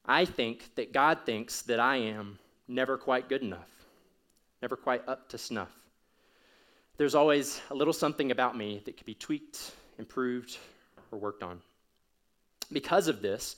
I 0.04 0.24
think 0.24 0.74
that 0.74 0.92
God 0.92 1.20
thinks 1.24 1.62
that 1.62 1.78
I 1.78 1.96
am 1.96 2.38
never 2.66 2.98
quite 2.98 3.28
good 3.28 3.42
enough, 3.42 3.68
never 4.60 4.76
quite 4.76 5.06
up 5.08 5.28
to 5.28 5.38
snuff. 5.38 5.70
There's 6.96 7.14
always 7.14 7.60
a 7.70 7.74
little 7.74 7.92
something 7.92 8.30
about 8.30 8.56
me 8.56 8.82
that 8.84 8.96
could 8.96 9.06
be 9.06 9.14
tweaked, 9.14 9.72
improved, 9.98 10.58
or 11.10 11.18
worked 11.18 11.42
on. 11.42 11.60
Because 12.72 13.06
of 13.06 13.22
this, 13.22 13.56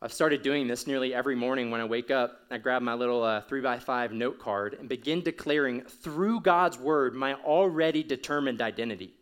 I've 0.00 0.12
started 0.12 0.42
doing 0.42 0.68
this 0.68 0.86
nearly 0.86 1.12
every 1.12 1.34
morning 1.34 1.70
when 1.70 1.80
I 1.80 1.84
wake 1.84 2.10
up. 2.10 2.42
I 2.50 2.58
grab 2.58 2.82
my 2.82 2.94
little 2.94 3.22
uh, 3.22 3.40
three 3.42 3.60
by 3.60 3.78
five 3.78 4.12
note 4.12 4.38
card 4.38 4.74
and 4.78 4.88
begin 4.88 5.22
declaring 5.22 5.82
through 5.82 6.40
God's 6.40 6.78
word 6.78 7.14
my 7.14 7.34
already 7.34 8.02
determined 8.02 8.62
identity. 8.62 9.12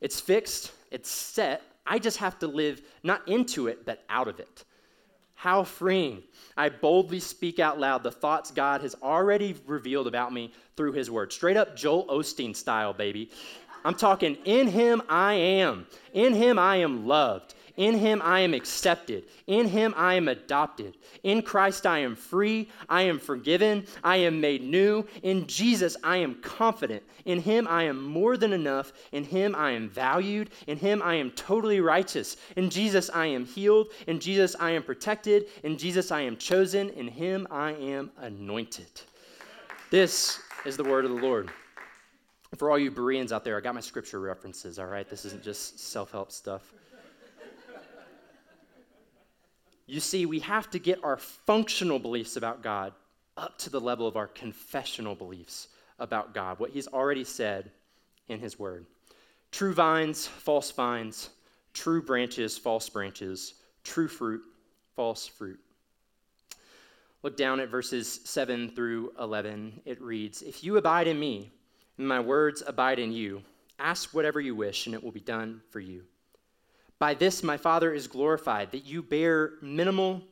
It's 0.00 0.20
fixed, 0.20 0.72
it's 0.90 1.10
set. 1.10 1.62
I 1.86 1.98
just 1.98 2.18
have 2.18 2.38
to 2.40 2.46
live 2.46 2.82
not 3.02 3.26
into 3.28 3.66
it, 3.66 3.84
but 3.86 4.04
out 4.08 4.28
of 4.28 4.40
it. 4.40 4.64
How 5.34 5.62
freeing. 5.62 6.24
I 6.56 6.68
boldly 6.68 7.20
speak 7.20 7.60
out 7.60 7.78
loud 7.78 8.02
the 8.02 8.10
thoughts 8.10 8.50
God 8.50 8.80
has 8.80 8.96
already 9.02 9.54
revealed 9.66 10.08
about 10.08 10.32
me 10.32 10.52
through 10.76 10.92
his 10.92 11.10
word. 11.10 11.32
Straight 11.32 11.56
up 11.56 11.76
Joel 11.76 12.06
Osteen 12.08 12.56
style, 12.56 12.92
baby. 12.92 13.30
I'm 13.84 13.94
talking, 13.94 14.36
in 14.44 14.66
him 14.66 15.00
I 15.08 15.34
am. 15.34 15.86
In 16.12 16.34
him 16.34 16.58
I 16.58 16.76
am 16.76 17.06
loved. 17.06 17.54
In 17.78 17.96
him 17.96 18.20
I 18.24 18.40
am 18.40 18.54
accepted. 18.54 19.26
In 19.46 19.68
him 19.68 19.94
I 19.96 20.14
am 20.14 20.26
adopted. 20.26 20.98
In 21.22 21.42
Christ 21.42 21.86
I 21.86 22.00
am 22.00 22.16
free. 22.16 22.68
I 22.88 23.02
am 23.02 23.20
forgiven. 23.20 23.86
I 24.02 24.16
am 24.16 24.40
made 24.40 24.64
new. 24.64 25.06
In 25.22 25.46
Jesus 25.46 25.96
I 26.02 26.16
am 26.16 26.34
confident. 26.42 27.04
In 27.24 27.40
him 27.40 27.68
I 27.70 27.84
am 27.84 28.02
more 28.02 28.36
than 28.36 28.52
enough. 28.52 28.92
In 29.12 29.22
him 29.22 29.54
I 29.54 29.70
am 29.70 29.88
valued. 29.88 30.50
In 30.66 30.76
him 30.76 31.00
I 31.04 31.14
am 31.14 31.30
totally 31.30 31.80
righteous. 31.80 32.36
In 32.56 32.68
Jesus 32.68 33.10
I 33.14 33.26
am 33.26 33.46
healed. 33.46 33.90
In 34.08 34.18
Jesus 34.18 34.56
I 34.58 34.72
am 34.72 34.82
protected. 34.82 35.46
In 35.62 35.78
Jesus 35.78 36.10
I 36.10 36.22
am 36.22 36.36
chosen. 36.36 36.90
In 36.90 37.06
him 37.06 37.46
I 37.48 37.74
am 37.74 38.10
anointed. 38.18 38.90
This 39.92 40.40
is 40.66 40.76
the 40.76 40.82
word 40.84 41.04
of 41.04 41.12
the 41.12 41.22
Lord. 41.22 41.48
For 42.56 42.72
all 42.72 42.78
you 42.78 42.90
Bereans 42.90 43.30
out 43.30 43.44
there, 43.44 43.56
I 43.56 43.60
got 43.60 43.76
my 43.76 43.80
scripture 43.80 44.18
references, 44.18 44.80
all 44.80 44.86
right? 44.86 45.08
This 45.08 45.24
isn't 45.26 45.44
just 45.44 45.78
self 45.78 46.10
help 46.10 46.32
stuff. 46.32 46.74
You 49.88 50.00
see, 50.00 50.26
we 50.26 50.40
have 50.40 50.70
to 50.70 50.78
get 50.78 51.02
our 51.02 51.16
functional 51.16 51.98
beliefs 51.98 52.36
about 52.36 52.62
God 52.62 52.92
up 53.38 53.56
to 53.58 53.70
the 53.70 53.80
level 53.80 54.06
of 54.06 54.16
our 54.16 54.26
confessional 54.26 55.14
beliefs 55.14 55.68
about 55.98 56.34
God, 56.34 56.58
what 56.58 56.70
He's 56.70 56.86
already 56.86 57.24
said 57.24 57.70
in 58.28 58.38
His 58.38 58.58
Word. 58.58 58.84
True 59.50 59.72
vines, 59.72 60.26
false 60.26 60.70
vines, 60.70 61.30
true 61.72 62.02
branches, 62.02 62.58
false 62.58 62.86
branches, 62.90 63.54
true 63.82 64.08
fruit, 64.08 64.42
false 64.94 65.26
fruit. 65.26 65.58
Look 67.22 67.38
down 67.38 67.58
at 67.58 67.70
verses 67.70 68.20
7 68.24 68.70
through 68.72 69.14
11. 69.18 69.80
It 69.86 70.02
reads 70.02 70.42
If 70.42 70.62
you 70.62 70.76
abide 70.76 71.06
in 71.08 71.18
me, 71.18 71.50
and 71.96 72.06
my 72.06 72.20
words 72.20 72.62
abide 72.66 72.98
in 72.98 73.10
you, 73.10 73.42
ask 73.78 74.12
whatever 74.12 74.38
you 74.38 74.54
wish, 74.54 74.84
and 74.84 74.94
it 74.94 75.02
will 75.02 75.12
be 75.12 75.20
done 75.20 75.62
for 75.70 75.80
you. 75.80 76.04
By 76.98 77.14
this 77.14 77.42
my 77.42 77.56
Father 77.56 77.92
is 77.92 78.08
glorified, 78.08 78.72
that 78.72 78.84
you 78.84 79.02
bear 79.02 79.52
minimal, 79.62 80.22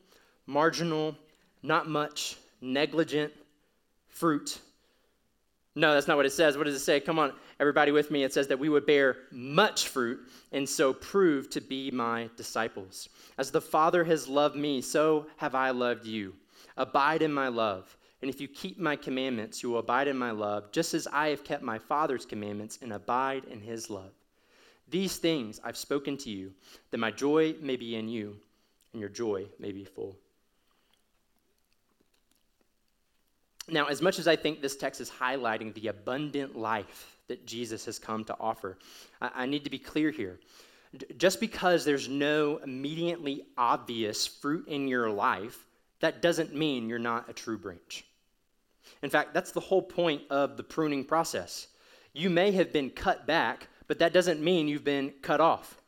marginal, 0.45 1.15
not 1.63 1.87
much, 1.87 2.37
negligent 2.61 3.31
fruit. 4.07 4.59
No, 5.75 5.93
that's 5.93 6.07
not 6.07 6.17
what 6.17 6.25
it 6.25 6.31
says. 6.31 6.57
What 6.57 6.65
does 6.65 6.75
it 6.75 6.79
say? 6.79 6.99
Come 6.99 7.19
on, 7.19 7.33
everybody 7.59 7.91
with 7.91 8.09
me. 8.09 8.23
It 8.23 8.33
says 8.33 8.47
that 8.47 8.57
we 8.57 8.67
would 8.67 8.85
bear 8.85 9.17
much 9.31 9.87
fruit 9.89 10.19
and 10.51 10.67
so 10.67 10.91
prove 10.91 11.49
to 11.51 11.61
be 11.61 11.91
my 11.91 12.29
disciples. 12.35 13.09
As 13.37 13.51
the 13.51 13.61
Father 13.61 14.03
has 14.03 14.27
loved 14.27 14.55
me, 14.55 14.81
so 14.81 15.27
have 15.37 15.53
I 15.53 15.69
loved 15.69 16.05
you. 16.05 16.33
Abide 16.77 17.21
in 17.21 17.31
my 17.31 17.47
love. 17.47 17.95
And 18.21 18.29
if 18.29 18.41
you 18.41 18.47
keep 18.47 18.79
my 18.79 18.95
commandments, 18.95 19.61
you 19.61 19.69
will 19.69 19.79
abide 19.79 20.07
in 20.07 20.17
my 20.17 20.31
love, 20.31 20.71
just 20.71 20.95
as 20.95 21.07
I 21.13 21.27
have 21.27 21.43
kept 21.43 21.61
my 21.61 21.77
Father's 21.77 22.25
commandments 22.25 22.79
and 22.81 22.91
abide 22.91 23.45
in 23.45 23.61
his 23.61 23.89
love. 23.91 24.11
These 24.89 25.17
things 25.17 25.59
I've 25.63 25.77
spoken 25.77 26.17
to 26.17 26.29
you, 26.29 26.53
that 26.91 26.97
my 26.97 27.11
joy 27.11 27.55
may 27.61 27.75
be 27.75 27.95
in 27.95 28.07
you, 28.07 28.37
and 28.93 28.99
your 28.99 29.09
joy 29.09 29.45
may 29.59 29.71
be 29.71 29.83
full. 29.83 30.15
Now, 33.69 33.87
as 33.87 34.01
much 34.01 34.17
as 34.17 34.27
I 34.27 34.37
think 34.37 34.61
this 34.61 34.77
text 34.77 35.01
is 35.01 35.09
highlighting 35.09 35.73
the 35.73 35.87
abundant 35.87 36.57
life 36.57 37.17
that 37.27 37.45
Jesus 37.45 37.83
has 37.85 37.99
come 37.99 38.23
to 38.25 38.35
offer, 38.39 38.77
I, 39.21 39.31
I 39.35 39.45
need 39.45 39.65
to 39.65 39.69
be 39.69 39.79
clear 39.79 40.09
here. 40.09 40.39
Just 41.17 41.41
because 41.41 41.83
there's 41.83 42.07
no 42.07 42.57
immediately 42.63 43.45
obvious 43.57 44.25
fruit 44.25 44.69
in 44.69 44.87
your 44.87 45.09
life, 45.09 45.65
that 45.99 46.21
doesn't 46.21 46.55
mean 46.55 46.87
you're 46.87 46.97
not 46.97 47.29
a 47.29 47.33
true 47.33 47.57
branch. 47.57 48.05
In 49.03 49.09
fact, 49.09 49.33
that's 49.33 49.51
the 49.51 49.59
whole 49.59 49.81
point 49.81 50.21
of 50.29 50.55
the 50.55 50.63
pruning 50.63 51.03
process. 51.03 51.67
You 52.13 52.29
may 52.29 52.51
have 52.53 52.71
been 52.71 52.89
cut 52.89 53.27
back 53.27 53.67
but 53.87 53.99
that 53.99 54.13
doesn't 54.13 54.41
mean 54.41 54.67
you've 54.67 54.83
been 54.83 55.13
cut 55.21 55.39
off. 55.39 55.81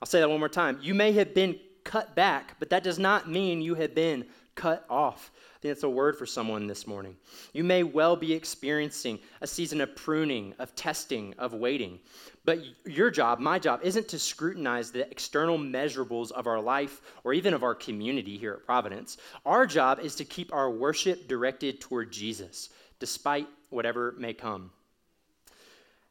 I'll 0.00 0.06
say 0.06 0.20
that 0.20 0.30
one 0.30 0.38
more 0.38 0.48
time. 0.48 0.78
You 0.80 0.94
may 0.94 1.12
have 1.12 1.34
been 1.34 1.58
cut 1.84 2.14
back, 2.14 2.56
but 2.58 2.70
that 2.70 2.84
does 2.84 2.98
not 2.98 3.28
mean 3.28 3.60
you 3.60 3.74
have 3.74 3.94
been 3.94 4.26
cut 4.54 4.84
off. 4.90 5.30
I 5.34 5.60
think 5.60 5.74
that's 5.74 5.84
a 5.84 5.88
word 5.88 6.16
for 6.16 6.26
someone 6.26 6.66
this 6.66 6.86
morning. 6.86 7.16
You 7.52 7.64
may 7.64 7.82
well 7.82 8.14
be 8.14 8.32
experiencing 8.32 9.18
a 9.40 9.46
season 9.46 9.80
of 9.80 9.96
pruning, 9.96 10.54
of 10.58 10.74
testing, 10.74 11.34
of 11.38 11.54
waiting. 11.54 11.98
But 12.44 12.60
your 12.84 13.10
job, 13.10 13.40
my 13.40 13.58
job, 13.58 13.80
isn't 13.82 14.08
to 14.08 14.18
scrutinize 14.18 14.90
the 14.90 15.08
external 15.10 15.58
measurables 15.58 16.30
of 16.32 16.46
our 16.46 16.60
life 16.60 17.00
or 17.24 17.32
even 17.32 17.54
of 17.54 17.62
our 17.62 17.74
community 17.74 18.36
here 18.36 18.54
at 18.54 18.66
Providence. 18.66 19.16
Our 19.46 19.66
job 19.66 20.00
is 20.00 20.14
to 20.16 20.24
keep 20.24 20.52
our 20.52 20.70
worship 20.70 21.26
directed 21.28 21.80
toward 21.80 22.12
Jesus, 22.12 22.68
despite 23.00 23.48
whatever 23.70 24.14
may 24.18 24.34
come. 24.34 24.70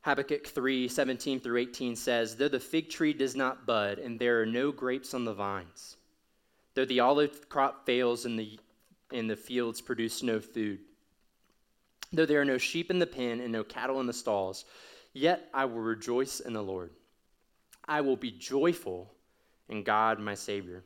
Habakkuk 0.07 0.47
3 0.47 0.87
17 0.87 1.41
through 1.41 1.57
18 1.57 1.93
says, 1.97 2.37
Though 2.37 2.47
the 2.47 2.61
fig 2.61 2.89
tree 2.89 3.11
does 3.11 3.35
not 3.35 3.65
bud, 3.65 3.99
and 3.99 4.17
there 4.17 4.41
are 4.41 4.45
no 4.45 4.71
grapes 4.71 5.13
on 5.13 5.25
the 5.25 5.33
vines, 5.33 5.97
though 6.75 6.85
the 6.85 7.01
olive 7.01 7.49
crop 7.49 7.85
fails 7.85 8.23
and 8.23 8.39
the, 8.39 8.57
and 9.11 9.29
the 9.29 9.35
fields 9.35 9.81
produce 9.81 10.23
no 10.23 10.39
food, 10.39 10.79
though 12.13 12.25
there 12.25 12.39
are 12.39 12.45
no 12.45 12.57
sheep 12.57 12.89
in 12.89 12.99
the 12.99 13.05
pen 13.05 13.41
and 13.41 13.51
no 13.51 13.65
cattle 13.65 13.99
in 13.99 14.07
the 14.07 14.13
stalls, 14.13 14.63
yet 15.11 15.49
I 15.53 15.65
will 15.65 15.81
rejoice 15.81 16.39
in 16.39 16.53
the 16.53 16.63
Lord. 16.63 16.91
I 17.85 17.99
will 17.99 18.15
be 18.15 18.31
joyful 18.31 19.13
in 19.67 19.83
God 19.83 20.21
my 20.21 20.35
Savior. 20.35 20.85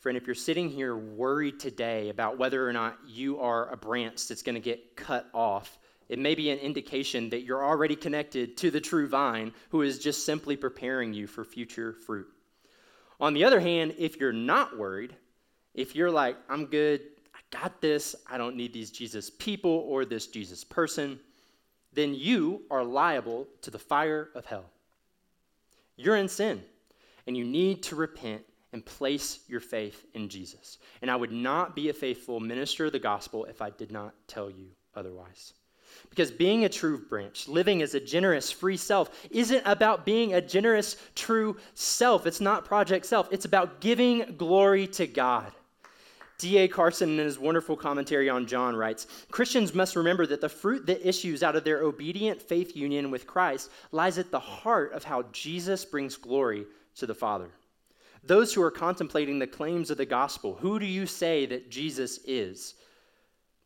Friend, 0.00 0.18
if 0.18 0.26
you're 0.26 0.34
sitting 0.34 0.68
here 0.68 0.98
worried 0.98 1.58
today 1.58 2.10
about 2.10 2.36
whether 2.36 2.68
or 2.68 2.74
not 2.74 2.98
you 3.08 3.40
are 3.40 3.72
a 3.72 3.76
branch 3.78 4.28
that's 4.28 4.42
going 4.42 4.56
to 4.56 4.60
get 4.60 4.96
cut 4.96 5.30
off, 5.32 5.78
it 6.12 6.18
may 6.18 6.34
be 6.34 6.50
an 6.50 6.58
indication 6.58 7.30
that 7.30 7.40
you're 7.40 7.64
already 7.64 7.96
connected 7.96 8.54
to 8.58 8.70
the 8.70 8.82
true 8.82 9.08
vine 9.08 9.50
who 9.70 9.80
is 9.80 9.98
just 9.98 10.26
simply 10.26 10.56
preparing 10.56 11.14
you 11.14 11.26
for 11.26 11.42
future 11.42 11.94
fruit. 11.94 12.26
On 13.18 13.32
the 13.32 13.44
other 13.44 13.58
hand, 13.58 13.94
if 13.96 14.18
you're 14.20 14.30
not 14.30 14.76
worried, 14.76 15.16
if 15.72 15.96
you're 15.96 16.10
like, 16.10 16.36
I'm 16.50 16.66
good, 16.66 17.00
I 17.34 17.38
got 17.50 17.80
this, 17.80 18.14
I 18.30 18.36
don't 18.36 18.56
need 18.56 18.74
these 18.74 18.90
Jesus 18.90 19.30
people 19.30 19.70
or 19.88 20.04
this 20.04 20.26
Jesus 20.26 20.64
person, 20.64 21.18
then 21.94 22.12
you 22.12 22.60
are 22.70 22.84
liable 22.84 23.46
to 23.62 23.70
the 23.70 23.78
fire 23.78 24.28
of 24.34 24.44
hell. 24.44 24.66
You're 25.96 26.16
in 26.16 26.28
sin, 26.28 26.62
and 27.26 27.34
you 27.34 27.44
need 27.44 27.84
to 27.84 27.96
repent 27.96 28.42
and 28.74 28.84
place 28.84 29.38
your 29.48 29.60
faith 29.60 30.04
in 30.12 30.28
Jesus. 30.28 30.76
And 31.00 31.10
I 31.10 31.16
would 31.16 31.32
not 31.32 31.74
be 31.74 31.88
a 31.88 31.94
faithful 31.94 32.38
minister 32.38 32.84
of 32.84 32.92
the 32.92 32.98
gospel 32.98 33.46
if 33.46 33.62
I 33.62 33.70
did 33.70 33.90
not 33.90 34.12
tell 34.26 34.50
you 34.50 34.66
otherwise. 34.94 35.54
Because 36.10 36.30
being 36.30 36.64
a 36.64 36.68
true 36.68 36.98
branch, 36.98 37.48
living 37.48 37.80
as 37.82 37.94
a 37.94 38.00
generous, 38.00 38.50
free 38.50 38.76
self, 38.76 39.26
isn't 39.30 39.62
about 39.64 40.04
being 40.04 40.34
a 40.34 40.40
generous, 40.40 40.96
true 41.14 41.56
self. 41.74 42.26
It's 42.26 42.40
not 42.40 42.64
project 42.64 43.06
self. 43.06 43.32
It's 43.32 43.46
about 43.46 43.80
giving 43.80 44.34
glory 44.36 44.86
to 44.88 45.06
God. 45.06 45.52
D.A. 46.42 46.66
Carson, 46.66 47.20
in 47.20 47.24
his 47.24 47.38
wonderful 47.38 47.76
commentary 47.76 48.28
on 48.28 48.46
John, 48.46 48.74
writes 48.74 49.06
Christians 49.30 49.74
must 49.74 49.94
remember 49.94 50.26
that 50.26 50.40
the 50.40 50.48
fruit 50.48 50.84
that 50.86 51.08
issues 51.08 51.44
out 51.44 51.54
of 51.54 51.62
their 51.62 51.82
obedient 51.82 52.42
faith 52.42 52.76
union 52.76 53.12
with 53.12 53.28
Christ 53.28 53.70
lies 53.92 54.18
at 54.18 54.32
the 54.32 54.40
heart 54.40 54.92
of 54.92 55.04
how 55.04 55.22
Jesus 55.30 55.84
brings 55.84 56.16
glory 56.16 56.66
to 56.96 57.06
the 57.06 57.14
Father. 57.14 57.48
Those 58.24 58.52
who 58.52 58.62
are 58.62 58.72
contemplating 58.72 59.38
the 59.38 59.46
claims 59.46 59.90
of 59.90 59.98
the 59.98 60.04
gospel, 60.04 60.54
who 60.54 60.80
do 60.80 60.86
you 60.86 61.06
say 61.06 61.46
that 61.46 61.70
Jesus 61.70 62.18
is? 62.24 62.74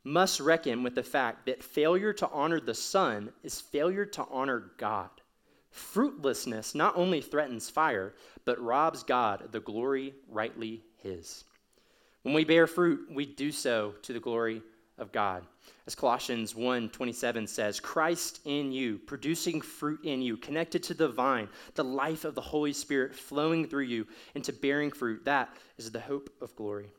Must 0.06 0.38
reckon 0.38 0.84
with 0.84 0.94
the 0.94 1.02
fact 1.02 1.46
that 1.46 1.64
failure 1.64 2.12
to 2.12 2.28
honor 2.30 2.60
the 2.60 2.74
Son 2.74 3.32
is 3.42 3.60
failure 3.60 4.06
to 4.06 4.24
honor 4.30 4.70
God. 4.78 5.10
Fruitlessness 5.70 6.76
not 6.76 6.96
only 6.96 7.20
threatens 7.20 7.68
fire, 7.68 8.14
but 8.44 8.60
robs 8.60 9.02
God 9.02 9.42
of 9.42 9.50
the 9.50 9.60
glory 9.60 10.14
rightly 10.30 10.84
His. 11.02 11.44
When 12.22 12.34
we 12.34 12.44
bear 12.44 12.68
fruit, 12.68 13.08
we 13.10 13.26
do 13.26 13.50
so 13.50 13.94
to 14.02 14.12
the 14.12 14.20
glory 14.20 14.62
of 14.96 15.10
God. 15.10 15.44
As 15.88 15.96
Colossians 15.96 16.54
1 16.54 16.90
27 16.90 17.46
says, 17.48 17.80
Christ 17.80 18.40
in 18.44 18.70
you, 18.70 18.98
producing 18.98 19.60
fruit 19.60 20.04
in 20.04 20.22
you, 20.22 20.36
connected 20.36 20.84
to 20.84 20.94
the 20.94 21.08
vine, 21.08 21.48
the 21.74 21.84
life 21.84 22.24
of 22.24 22.36
the 22.36 22.40
Holy 22.40 22.72
Spirit 22.72 23.14
flowing 23.14 23.66
through 23.66 23.84
you 23.84 24.06
into 24.36 24.52
bearing 24.52 24.92
fruit, 24.92 25.24
that 25.24 25.54
is 25.78 25.90
the 25.90 26.00
hope 26.00 26.30
of 26.40 26.54
glory. 26.54 26.90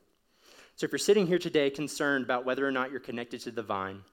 So 0.78 0.86
if 0.86 0.92
you're 0.92 1.00
sitting 1.00 1.26
here 1.26 1.40
today 1.40 1.72
concerned 1.72 2.24
about 2.24 2.46
whether 2.46 2.66
or 2.66 2.72
not 2.72 2.92
you're 2.92 3.00
connected 3.00 3.42
to 3.42 3.52
the 3.52 3.64
vine, 3.64 4.04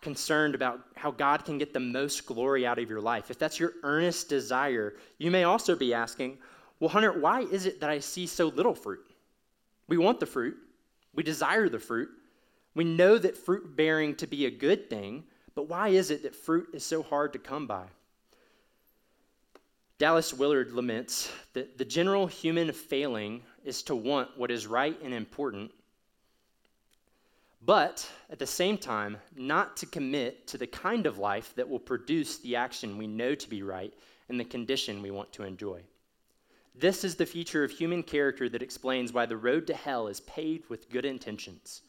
concerned 0.00 0.56
about 0.56 0.80
how 0.96 1.12
God 1.12 1.44
can 1.44 1.58
get 1.58 1.72
the 1.72 1.78
most 1.78 2.26
glory 2.26 2.66
out 2.66 2.80
of 2.80 2.90
your 2.90 3.00
life, 3.00 3.30
if 3.30 3.38
that's 3.38 3.60
your 3.60 3.74
earnest 3.84 4.28
desire, 4.28 4.94
you 5.18 5.30
may 5.30 5.44
also 5.44 5.76
be 5.76 5.94
asking, 5.94 6.38
well, 6.80 6.90
Hunter, 6.90 7.12
why 7.12 7.42
is 7.42 7.66
it 7.66 7.80
that 7.80 7.88
I 7.88 8.00
see 8.00 8.26
so 8.26 8.48
little 8.48 8.74
fruit? 8.74 9.06
We 9.86 9.96
want 9.96 10.18
the 10.18 10.26
fruit, 10.26 10.56
we 11.14 11.22
desire 11.22 11.68
the 11.68 11.78
fruit, 11.78 12.08
we 12.74 12.82
know 12.82 13.16
that 13.16 13.36
fruit 13.36 13.76
bearing 13.76 14.16
to 14.16 14.26
be 14.26 14.46
a 14.46 14.50
good 14.50 14.90
thing, 14.90 15.22
but 15.54 15.68
why 15.68 15.90
is 15.90 16.10
it 16.10 16.24
that 16.24 16.34
fruit 16.34 16.70
is 16.72 16.84
so 16.84 17.04
hard 17.04 17.32
to 17.34 17.38
come 17.38 17.68
by? 17.68 17.84
Dallas 19.98 20.34
Willard 20.34 20.72
laments 20.72 21.30
that 21.52 21.78
the 21.78 21.84
general 21.84 22.26
human 22.26 22.72
failing 22.72 23.44
is 23.64 23.84
to 23.84 23.94
want 23.94 24.36
what 24.36 24.50
is 24.50 24.66
right 24.66 25.00
and 25.04 25.14
important 25.14 25.70
but 27.64 28.08
at 28.30 28.38
the 28.38 28.46
same 28.46 28.76
time, 28.76 29.16
not 29.36 29.76
to 29.78 29.86
commit 29.86 30.46
to 30.48 30.58
the 30.58 30.66
kind 30.66 31.06
of 31.06 31.18
life 31.18 31.54
that 31.54 31.68
will 31.68 31.78
produce 31.78 32.38
the 32.38 32.56
action 32.56 32.98
we 32.98 33.06
know 33.06 33.34
to 33.34 33.48
be 33.48 33.62
right 33.62 33.94
and 34.28 34.38
the 34.38 34.44
condition 34.44 35.02
we 35.02 35.10
want 35.10 35.32
to 35.32 35.44
enjoy. 35.44 35.80
This 36.74 37.04
is 37.04 37.14
the 37.14 37.26
feature 37.26 37.64
of 37.64 37.70
human 37.70 38.02
character 38.02 38.48
that 38.48 38.62
explains 38.62 39.12
why 39.12 39.26
the 39.26 39.36
road 39.36 39.66
to 39.66 39.74
hell 39.74 40.08
is 40.08 40.20
paved 40.20 40.68
with 40.70 40.90
good 40.90 41.04
intentions. 41.04 41.82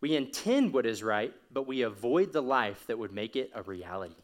We 0.00 0.16
intend 0.16 0.72
what 0.72 0.86
is 0.86 1.02
right, 1.02 1.34
but 1.52 1.66
we 1.66 1.82
avoid 1.82 2.32
the 2.32 2.42
life 2.42 2.86
that 2.86 2.98
would 2.98 3.12
make 3.12 3.36
it 3.36 3.50
a 3.54 3.62
reality. 3.62 4.14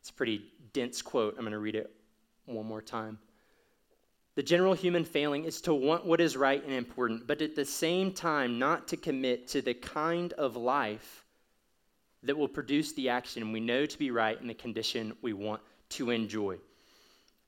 It's 0.00 0.10
a 0.10 0.14
pretty 0.14 0.46
dense 0.72 1.00
quote. 1.00 1.34
I'm 1.34 1.44
going 1.44 1.52
to 1.52 1.58
read 1.58 1.76
it 1.76 1.94
one 2.46 2.66
more 2.66 2.82
time. 2.82 3.18
The 4.36 4.42
general 4.42 4.74
human 4.74 5.04
failing 5.04 5.44
is 5.44 5.60
to 5.62 5.74
want 5.74 6.04
what 6.04 6.20
is 6.20 6.36
right 6.36 6.62
and 6.62 6.72
important, 6.72 7.26
but 7.26 7.40
at 7.40 7.54
the 7.54 7.64
same 7.64 8.12
time, 8.12 8.58
not 8.58 8.88
to 8.88 8.96
commit 8.96 9.46
to 9.48 9.62
the 9.62 9.74
kind 9.74 10.32
of 10.32 10.56
life 10.56 11.24
that 12.24 12.36
will 12.36 12.48
produce 12.48 12.92
the 12.92 13.10
action 13.10 13.52
we 13.52 13.60
know 13.60 13.86
to 13.86 13.98
be 13.98 14.10
right 14.10 14.40
and 14.40 14.50
the 14.50 14.54
condition 14.54 15.16
we 15.22 15.32
want 15.32 15.62
to 15.90 16.10
enjoy. 16.10 16.56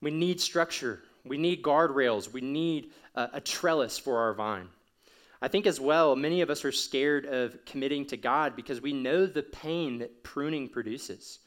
We 0.00 0.12
need 0.12 0.40
structure, 0.40 1.02
we 1.24 1.38
need 1.38 1.62
guardrails, 1.62 2.32
we 2.32 2.40
need 2.40 2.92
a, 3.16 3.30
a 3.34 3.40
trellis 3.40 3.98
for 3.98 4.18
our 4.18 4.34
vine. 4.34 4.68
I 5.42 5.48
think 5.48 5.66
as 5.66 5.80
well, 5.80 6.14
many 6.14 6.40
of 6.40 6.50
us 6.50 6.64
are 6.64 6.72
scared 6.72 7.26
of 7.26 7.64
committing 7.64 8.06
to 8.06 8.16
God 8.16 8.54
because 8.54 8.80
we 8.80 8.92
know 8.92 9.26
the 9.26 9.42
pain 9.42 9.98
that 9.98 10.22
pruning 10.22 10.68
produces. 10.68 11.40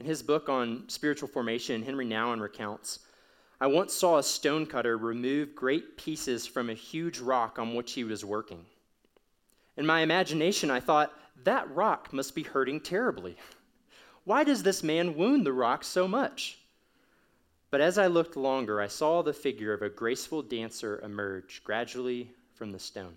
In 0.00 0.06
his 0.06 0.22
book 0.22 0.48
on 0.48 0.84
spiritual 0.88 1.28
formation, 1.28 1.82
Henri 1.82 2.06
Nouwen 2.06 2.40
recounts 2.40 3.00
I 3.60 3.66
once 3.66 3.92
saw 3.92 4.16
a 4.16 4.22
stonecutter 4.22 4.96
remove 4.96 5.54
great 5.54 5.98
pieces 5.98 6.46
from 6.46 6.70
a 6.70 6.74
huge 6.74 7.18
rock 7.18 7.58
on 7.58 7.74
which 7.74 7.92
he 7.92 8.04
was 8.04 8.24
working. 8.24 8.64
In 9.76 9.84
my 9.84 10.00
imagination, 10.00 10.70
I 10.70 10.80
thought, 10.80 11.12
that 11.44 11.70
rock 11.70 12.12
must 12.12 12.34
be 12.34 12.42
hurting 12.42 12.80
terribly. 12.80 13.36
Why 14.24 14.44
does 14.44 14.62
this 14.62 14.82
man 14.82 15.14
wound 15.16 15.44
the 15.44 15.52
rock 15.52 15.84
so 15.84 16.08
much? 16.08 16.58
But 17.70 17.80
as 17.80 17.98
I 17.98 18.06
looked 18.06 18.36
longer, 18.36 18.80
I 18.80 18.88
saw 18.88 19.22
the 19.22 19.32
figure 19.32 19.72
of 19.72 19.82
a 19.82 19.88
graceful 19.88 20.42
dancer 20.42 21.00
emerge 21.00 21.62
gradually 21.62 22.30
from 22.54 22.72
the 22.72 22.78
stone. 22.78 23.16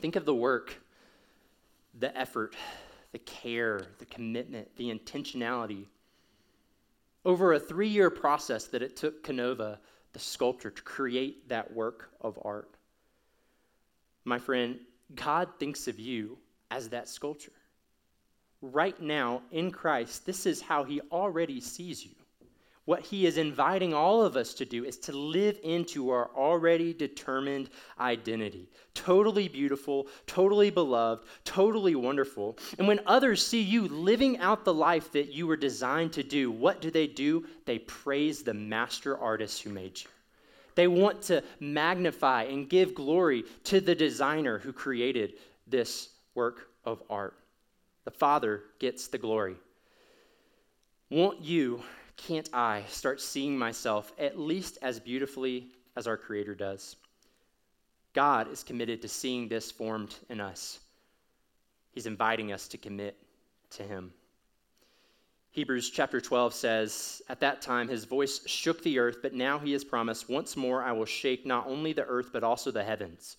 Think 0.00 0.16
of 0.16 0.24
the 0.24 0.34
work, 0.34 0.80
the 1.98 2.16
effort, 2.16 2.56
the 3.12 3.18
care, 3.18 3.82
the 3.98 4.06
commitment, 4.06 4.74
the 4.76 4.90
intentionality. 4.90 5.86
Over 7.24 7.52
a 7.52 7.60
three 7.60 7.88
year 7.88 8.08
process 8.08 8.64
that 8.68 8.82
it 8.82 8.96
took 8.96 9.22
Canova, 9.22 9.78
the 10.12 10.18
sculptor, 10.18 10.70
to 10.70 10.82
create 10.82 11.48
that 11.48 11.72
work 11.72 12.10
of 12.20 12.38
art. 12.42 12.70
My 14.24 14.38
friend, 14.38 14.78
God 15.14 15.48
thinks 15.58 15.88
of 15.88 15.98
you 15.98 16.38
as 16.70 16.88
that 16.90 17.08
sculpture. 17.08 17.52
Right 18.62 19.00
now, 19.00 19.42
in 19.50 19.70
Christ, 19.70 20.24
this 20.24 20.46
is 20.46 20.60
how 20.60 20.84
He 20.84 21.00
already 21.12 21.60
sees 21.60 22.04
you. 22.04 22.14
What 22.90 23.06
he 23.06 23.24
is 23.24 23.38
inviting 23.38 23.94
all 23.94 24.24
of 24.24 24.36
us 24.36 24.52
to 24.54 24.64
do 24.64 24.84
is 24.84 24.96
to 24.96 25.12
live 25.12 25.60
into 25.62 26.10
our 26.10 26.28
already 26.34 26.92
determined 26.92 27.70
identity. 28.00 28.68
Totally 28.94 29.46
beautiful, 29.46 30.08
totally 30.26 30.70
beloved, 30.70 31.24
totally 31.44 31.94
wonderful. 31.94 32.58
And 32.78 32.88
when 32.88 32.98
others 33.06 33.46
see 33.46 33.62
you 33.62 33.86
living 33.86 34.38
out 34.38 34.64
the 34.64 34.74
life 34.74 35.12
that 35.12 35.32
you 35.32 35.46
were 35.46 35.56
designed 35.56 36.12
to 36.14 36.24
do, 36.24 36.50
what 36.50 36.80
do 36.80 36.90
they 36.90 37.06
do? 37.06 37.46
They 37.64 37.78
praise 37.78 38.42
the 38.42 38.54
master 38.54 39.16
artist 39.16 39.62
who 39.62 39.70
made 39.70 40.00
you. 40.00 40.08
They 40.74 40.88
want 40.88 41.22
to 41.22 41.44
magnify 41.60 42.42
and 42.42 42.68
give 42.68 42.96
glory 42.96 43.44
to 43.66 43.80
the 43.80 43.94
designer 43.94 44.58
who 44.58 44.72
created 44.72 45.34
this 45.64 46.08
work 46.34 46.70
of 46.84 47.04
art. 47.08 47.34
The 48.04 48.10
Father 48.10 48.64
gets 48.80 49.06
the 49.06 49.18
glory. 49.18 49.54
Won't 51.08 51.40
you 51.40 51.84
can't 52.26 52.48
I 52.52 52.84
start 52.88 53.20
seeing 53.20 53.58
myself 53.58 54.12
at 54.18 54.38
least 54.38 54.78
as 54.82 55.00
beautifully 55.00 55.68
as 55.96 56.06
our 56.06 56.16
Creator 56.16 56.54
does? 56.54 56.96
God 58.12 58.50
is 58.50 58.62
committed 58.62 59.02
to 59.02 59.08
seeing 59.08 59.48
this 59.48 59.70
formed 59.70 60.14
in 60.28 60.40
us. 60.40 60.80
He's 61.92 62.06
inviting 62.06 62.52
us 62.52 62.68
to 62.68 62.78
commit 62.78 63.16
to 63.70 63.82
Him. 63.82 64.12
Hebrews 65.52 65.90
chapter 65.90 66.20
12 66.20 66.54
says, 66.54 67.22
At 67.28 67.40
that 67.40 67.60
time 67.60 67.88
his 67.88 68.04
voice 68.04 68.46
shook 68.46 68.82
the 68.82 68.98
earth, 68.98 69.18
but 69.20 69.34
now 69.34 69.58
he 69.58 69.72
has 69.72 69.82
promised, 69.82 70.28
Once 70.28 70.56
more 70.56 70.82
I 70.82 70.92
will 70.92 71.06
shake 71.06 71.44
not 71.44 71.66
only 71.66 71.92
the 71.92 72.04
earth, 72.04 72.30
but 72.32 72.44
also 72.44 72.70
the 72.70 72.84
heavens. 72.84 73.36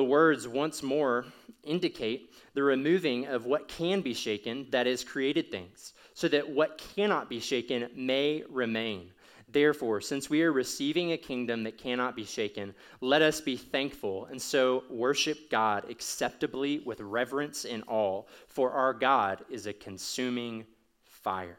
The 0.00 0.04
words 0.04 0.48
once 0.48 0.82
more 0.82 1.26
indicate 1.62 2.32
the 2.54 2.62
removing 2.62 3.26
of 3.26 3.44
what 3.44 3.68
can 3.68 4.00
be 4.00 4.14
shaken, 4.14 4.66
that 4.70 4.86
is, 4.86 5.04
created 5.04 5.50
things 5.50 5.92
so 6.14 6.26
that 6.28 6.48
what 6.48 6.82
cannot 6.96 7.28
be 7.28 7.38
shaken 7.38 7.86
may 7.94 8.42
remain. 8.48 9.10
Therefore, 9.46 10.00
since 10.00 10.30
we 10.30 10.42
are 10.42 10.52
receiving 10.52 11.12
a 11.12 11.18
kingdom 11.18 11.64
that 11.64 11.76
cannot 11.76 12.16
be 12.16 12.24
shaken, 12.24 12.74
let 13.02 13.20
us 13.20 13.42
be 13.42 13.58
thankful 13.58 14.24
and 14.30 14.40
so 14.40 14.84
worship 14.88 15.50
God 15.50 15.84
acceptably 15.90 16.78
with 16.78 17.02
reverence 17.02 17.66
and 17.66 17.84
awe, 17.86 18.22
for 18.48 18.70
our 18.70 18.94
God 18.94 19.44
is 19.50 19.66
a 19.66 19.74
consuming 19.74 20.64
fire. 21.04 21.58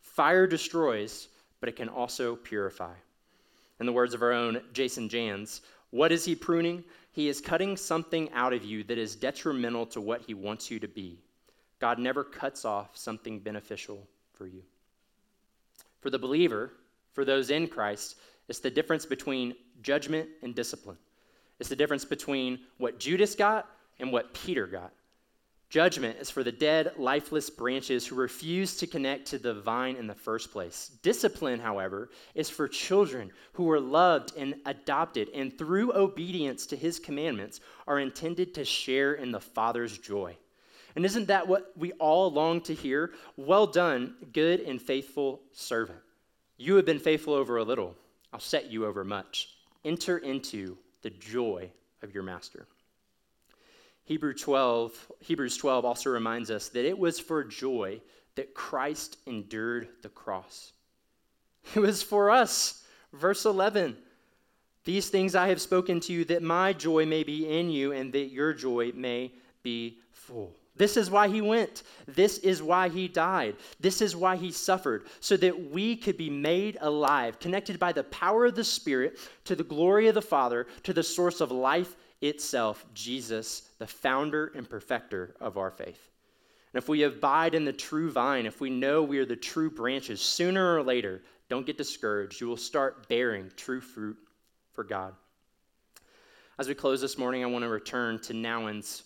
Fire 0.00 0.48
destroys, 0.48 1.28
but 1.60 1.68
it 1.68 1.76
can 1.76 1.88
also 1.88 2.34
purify. 2.34 2.94
In 3.78 3.86
the 3.86 3.92
words 3.92 4.14
of 4.14 4.22
our 4.22 4.32
own 4.32 4.62
Jason 4.72 5.08
Jans, 5.08 5.60
what 5.90 6.10
is 6.10 6.24
he 6.24 6.34
pruning? 6.34 6.82
He 7.12 7.28
is 7.28 7.40
cutting 7.40 7.76
something 7.76 8.30
out 8.32 8.52
of 8.52 8.64
you 8.64 8.82
that 8.84 8.98
is 8.98 9.14
detrimental 9.14 9.86
to 9.86 10.00
what 10.00 10.22
he 10.22 10.34
wants 10.34 10.70
you 10.70 10.80
to 10.80 10.88
be. 10.88 11.18
God 11.78 11.98
never 11.98 12.24
cuts 12.24 12.64
off 12.64 12.96
something 12.96 13.38
beneficial 13.38 14.06
for 14.32 14.46
you. 14.46 14.62
For 16.00 16.10
the 16.10 16.18
believer, 16.18 16.72
for 17.12 17.24
those 17.24 17.50
in 17.50 17.68
Christ, 17.68 18.16
it's 18.48 18.60
the 18.60 18.70
difference 18.70 19.04
between 19.04 19.54
judgment 19.82 20.28
and 20.42 20.54
discipline. 20.54 20.96
It's 21.60 21.68
the 21.68 21.76
difference 21.76 22.04
between 22.04 22.60
what 22.78 22.98
Judas 22.98 23.34
got 23.34 23.68
and 24.00 24.10
what 24.10 24.32
Peter 24.32 24.66
got. 24.66 24.92
Judgment 25.72 26.18
is 26.20 26.28
for 26.28 26.44
the 26.44 26.52
dead, 26.52 26.92
lifeless 26.98 27.48
branches 27.48 28.06
who 28.06 28.14
refuse 28.14 28.76
to 28.76 28.86
connect 28.86 29.24
to 29.24 29.38
the 29.38 29.54
vine 29.54 29.96
in 29.96 30.06
the 30.06 30.14
first 30.14 30.52
place. 30.52 30.90
Discipline, 31.00 31.58
however, 31.58 32.10
is 32.34 32.50
for 32.50 32.68
children 32.68 33.32
who 33.54 33.70
are 33.70 33.80
loved 33.80 34.36
and 34.36 34.54
adopted, 34.66 35.30
and 35.30 35.56
through 35.56 35.94
obedience 35.94 36.66
to 36.66 36.76
his 36.76 36.98
commandments, 36.98 37.60
are 37.86 38.00
intended 38.00 38.52
to 38.52 38.66
share 38.66 39.14
in 39.14 39.32
the 39.32 39.40
Father's 39.40 39.96
joy. 39.96 40.36
And 40.94 41.06
isn't 41.06 41.28
that 41.28 41.48
what 41.48 41.72
we 41.74 41.92
all 41.92 42.30
long 42.30 42.60
to 42.64 42.74
hear? 42.74 43.12
Well 43.38 43.66
done, 43.66 44.16
good 44.34 44.60
and 44.60 44.78
faithful 44.78 45.40
servant. 45.52 46.00
You 46.58 46.76
have 46.76 46.84
been 46.84 46.98
faithful 46.98 47.32
over 47.32 47.56
a 47.56 47.64
little, 47.64 47.96
I'll 48.30 48.40
set 48.40 48.70
you 48.70 48.84
over 48.84 49.04
much. 49.04 49.48
Enter 49.86 50.18
into 50.18 50.76
the 51.00 51.08
joy 51.08 51.70
of 52.02 52.12
your 52.12 52.24
master. 52.24 52.66
Hebrew 54.04 54.34
12, 54.34 55.12
Hebrews 55.20 55.56
12 55.56 55.84
also 55.84 56.10
reminds 56.10 56.50
us 56.50 56.68
that 56.70 56.84
it 56.84 56.98
was 56.98 57.20
for 57.20 57.44
joy 57.44 58.00
that 58.34 58.54
Christ 58.54 59.18
endured 59.26 59.88
the 60.02 60.08
cross. 60.08 60.72
It 61.74 61.80
was 61.80 62.02
for 62.02 62.30
us. 62.30 62.84
Verse 63.12 63.44
11 63.44 63.96
These 64.84 65.10
things 65.10 65.34
I 65.34 65.48
have 65.48 65.60
spoken 65.60 66.00
to 66.00 66.12
you 66.12 66.24
that 66.26 66.42
my 66.42 66.72
joy 66.72 67.06
may 67.06 67.22
be 67.22 67.46
in 67.46 67.70
you 67.70 67.92
and 67.92 68.12
that 68.12 68.32
your 68.32 68.52
joy 68.52 68.92
may 68.94 69.32
be 69.62 69.98
full. 70.10 70.52
This 70.74 70.96
is 70.96 71.10
why 71.10 71.28
he 71.28 71.40
went. 71.40 71.82
This 72.08 72.38
is 72.38 72.62
why 72.62 72.88
he 72.88 73.06
died. 73.06 73.56
This 73.78 74.00
is 74.00 74.16
why 74.16 74.36
he 74.36 74.50
suffered, 74.50 75.06
so 75.20 75.36
that 75.36 75.70
we 75.70 75.96
could 75.96 76.16
be 76.16 76.30
made 76.30 76.78
alive, 76.80 77.38
connected 77.38 77.78
by 77.78 77.92
the 77.92 78.04
power 78.04 78.46
of 78.46 78.54
the 78.54 78.64
Spirit 78.64 79.18
to 79.44 79.54
the 79.54 79.62
glory 79.62 80.08
of 80.08 80.14
the 80.14 80.22
Father, 80.22 80.66
to 80.84 80.94
the 80.94 81.02
source 81.02 81.42
of 81.42 81.52
life 81.52 81.94
itself, 82.22 82.86
Jesus, 82.94 83.68
the 83.78 83.86
founder 83.86 84.52
and 84.54 84.68
perfecter 84.68 85.34
of 85.40 85.58
our 85.58 85.70
faith. 85.70 86.10
And 86.72 86.82
if 86.82 86.88
we 86.88 87.02
abide 87.02 87.54
in 87.54 87.66
the 87.66 87.72
true 87.72 88.10
vine, 88.10 88.46
if 88.46 88.60
we 88.60 88.70
know 88.70 89.02
we 89.02 89.18
are 89.18 89.26
the 89.26 89.36
true 89.36 89.70
branches, 89.70 90.22
sooner 90.22 90.74
or 90.74 90.82
later, 90.82 91.22
don't 91.50 91.66
get 91.66 91.76
discouraged. 91.76 92.40
You 92.40 92.46
will 92.46 92.56
start 92.56 93.08
bearing 93.08 93.50
true 93.56 93.80
fruit 93.80 94.16
for 94.72 94.84
God. 94.84 95.14
As 96.58 96.68
we 96.68 96.74
close 96.74 97.00
this 97.00 97.18
morning, 97.18 97.42
I 97.42 97.46
want 97.46 97.64
to 97.64 97.68
return 97.68 98.18
to 98.20 98.32
Nouwen's 98.32 99.02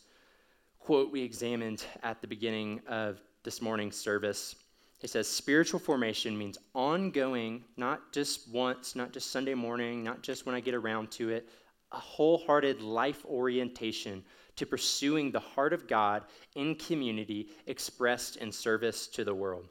quote 0.78 1.10
we 1.10 1.22
examined 1.22 1.84
at 2.04 2.20
the 2.20 2.28
beginning 2.28 2.80
of 2.86 3.20
this 3.42 3.60
morning's 3.60 3.96
service. 3.96 4.54
He 5.00 5.08
says, 5.08 5.26
Spiritual 5.26 5.80
formation 5.80 6.38
means 6.38 6.58
ongoing, 6.74 7.64
not 7.76 8.12
just 8.12 8.48
once, 8.48 8.94
not 8.94 9.12
just 9.12 9.32
Sunday 9.32 9.54
morning, 9.54 10.04
not 10.04 10.22
just 10.22 10.46
when 10.46 10.54
I 10.54 10.60
get 10.60 10.74
around 10.74 11.10
to 11.12 11.30
it, 11.30 11.48
a 11.92 11.98
wholehearted 11.98 12.82
life 12.82 13.24
orientation 13.26 14.24
to 14.56 14.66
pursuing 14.66 15.30
the 15.30 15.40
heart 15.40 15.72
of 15.72 15.86
God 15.86 16.24
in 16.54 16.74
community 16.74 17.48
expressed 17.66 18.36
in 18.36 18.50
service 18.50 19.06
to 19.08 19.24
the 19.24 19.34
world. 19.34 19.68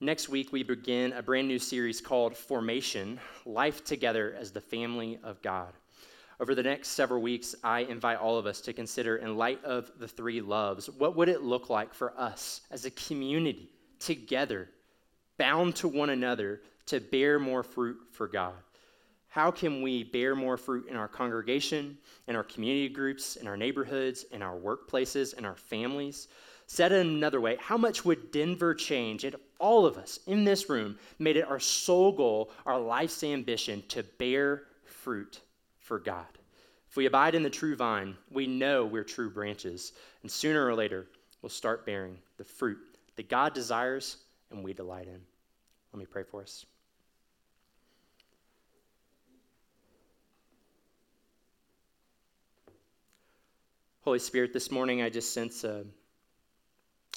Next 0.00 0.28
week, 0.28 0.52
we 0.52 0.62
begin 0.62 1.12
a 1.12 1.22
brand 1.22 1.48
new 1.48 1.58
series 1.58 2.00
called 2.00 2.36
Formation 2.36 3.18
Life 3.46 3.84
Together 3.84 4.36
as 4.38 4.50
the 4.50 4.60
Family 4.60 5.18
of 5.22 5.40
God. 5.40 5.72
Over 6.40 6.54
the 6.54 6.64
next 6.64 6.88
several 6.88 7.22
weeks, 7.22 7.54
I 7.62 7.80
invite 7.80 8.18
all 8.18 8.36
of 8.36 8.44
us 8.44 8.60
to 8.62 8.72
consider, 8.72 9.16
in 9.16 9.36
light 9.36 9.64
of 9.64 9.90
the 9.98 10.08
three 10.08 10.40
loves, 10.40 10.90
what 10.90 11.16
would 11.16 11.28
it 11.28 11.42
look 11.42 11.70
like 11.70 11.94
for 11.94 12.12
us 12.18 12.60
as 12.70 12.84
a 12.84 12.90
community, 12.90 13.70
together, 13.98 14.68
bound 15.38 15.76
to 15.76 15.88
one 15.88 16.10
another, 16.10 16.60
to 16.86 17.00
bear 17.00 17.38
more 17.38 17.62
fruit 17.62 17.98
for 18.10 18.26
God? 18.26 18.54
How 19.34 19.50
can 19.50 19.82
we 19.82 20.04
bear 20.04 20.36
more 20.36 20.56
fruit 20.56 20.86
in 20.88 20.94
our 20.94 21.08
congregation, 21.08 21.98
in 22.28 22.36
our 22.36 22.44
community 22.44 22.88
groups, 22.88 23.34
in 23.34 23.48
our 23.48 23.56
neighborhoods, 23.56 24.26
in 24.30 24.42
our 24.42 24.56
workplaces, 24.56 25.36
in 25.36 25.44
our 25.44 25.56
families? 25.56 26.28
Said 26.68 26.92
in 26.92 27.08
another 27.08 27.40
way, 27.40 27.56
how 27.58 27.76
much 27.76 28.04
would 28.04 28.30
Denver 28.30 28.76
change 28.76 29.24
if 29.24 29.34
all 29.58 29.86
of 29.86 29.98
us 29.98 30.20
in 30.28 30.44
this 30.44 30.70
room 30.70 30.96
made 31.18 31.36
it 31.36 31.50
our 31.50 31.58
sole 31.58 32.12
goal, 32.12 32.52
our 32.64 32.78
life's 32.78 33.24
ambition 33.24 33.82
to 33.88 34.04
bear 34.04 34.66
fruit 34.84 35.40
for 35.80 35.98
God? 35.98 36.38
If 36.88 36.94
we 36.94 37.06
abide 37.06 37.34
in 37.34 37.42
the 37.42 37.50
true 37.50 37.74
vine, 37.74 38.16
we 38.30 38.46
know 38.46 38.86
we're 38.86 39.02
true 39.02 39.30
branches, 39.30 39.94
and 40.22 40.30
sooner 40.30 40.64
or 40.64 40.76
later, 40.76 41.08
we'll 41.42 41.50
start 41.50 41.84
bearing 41.84 42.18
the 42.36 42.44
fruit 42.44 42.78
that 43.16 43.28
God 43.28 43.52
desires 43.52 44.18
and 44.52 44.62
we 44.62 44.72
delight 44.72 45.08
in. 45.08 45.20
Let 45.92 45.98
me 45.98 46.06
pray 46.06 46.22
for 46.22 46.40
us. 46.40 46.66
Holy 54.04 54.18
Spirit, 54.18 54.52
this 54.52 54.70
morning 54.70 55.00
I 55.00 55.08
just 55.08 55.32
sense 55.32 55.64
a 55.64 55.82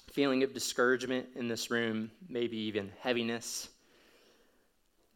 feeling 0.10 0.44
of 0.44 0.54
discouragement 0.54 1.28
in 1.36 1.50
this 1.50 1.70
room, 1.70 2.10
maybe 2.30 2.56
even 2.56 2.94
heaviness. 3.02 3.68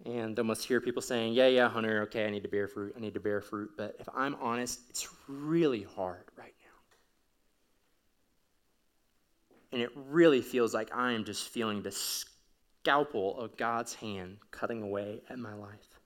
And 0.06 0.38
almost 0.38 0.68
hear 0.68 0.82
people 0.82 1.02
saying, 1.02 1.32
Yeah, 1.32 1.48
yeah, 1.48 1.70
Hunter, 1.70 2.02
okay, 2.02 2.26
I 2.26 2.30
need 2.30 2.44
to 2.44 2.50
bear 2.50 2.68
fruit. 2.68 2.94
I 2.98 3.00
need 3.00 3.14
to 3.14 3.22
bear 3.22 3.40
fruit. 3.40 3.72
But 3.78 3.96
if 4.02 4.10
I'm 4.14 4.36
honest, 4.42 4.82
it's 4.90 5.08
really 5.30 5.84
hard 5.84 6.26
right 6.38 6.54
now. 6.62 6.76
And 9.72 9.82
it 9.82 9.92
really 9.96 10.42
feels 10.42 10.74
like 10.74 10.94
I 10.94 11.14
am 11.14 11.24
just 11.24 11.48
feeling 11.48 11.82
the 11.82 11.94
scalpel 11.94 13.40
of 13.40 13.56
God's 13.56 13.94
hand 13.94 14.40
cutting 14.52 14.82
away 14.82 15.22
at 15.30 15.40
my 15.40 15.54
life. 15.54 16.01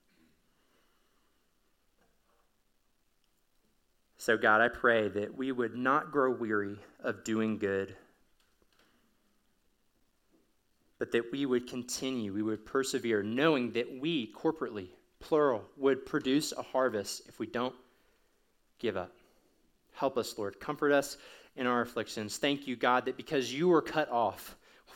So, 4.25 4.37
God, 4.37 4.59
I 4.59 4.69
pray 4.69 5.07
that 5.09 5.37
we 5.37 5.51
would 5.51 5.75
not 5.75 6.11
grow 6.11 6.31
weary 6.31 6.79
of 7.03 7.23
doing 7.23 7.59
good 7.59 7.95
but 10.97 11.11
that 11.11 11.31
we 11.31 11.45
would 11.45 11.67
continue, 11.67 12.33
we 12.33 12.41
would 12.41 12.65
persevere, 12.65 13.21
knowing 13.21 13.71
that 13.73 13.99
we, 13.99 14.33
corporately, 14.33 14.87
plural, 15.19 15.63
would 15.77 16.07
produce 16.07 16.53
a 16.53 16.63
harvest 16.63 17.21
if 17.27 17.37
we 17.37 17.45
don't 17.45 17.75
give 18.79 18.97
up. 18.97 19.11
Help 19.93 20.17
us, 20.17 20.35
Lord. 20.39 20.59
Comfort 20.59 20.91
us 20.91 21.17
in 21.55 21.67
our 21.67 21.81
afflictions. 21.81 22.37
Thank 22.37 22.67
you, 22.67 22.75
God, 22.75 23.05
that 23.05 23.17
because 23.17 23.53
you 23.53 23.67
were 23.67 23.81
cut 23.81 24.09
off, 24.09 24.55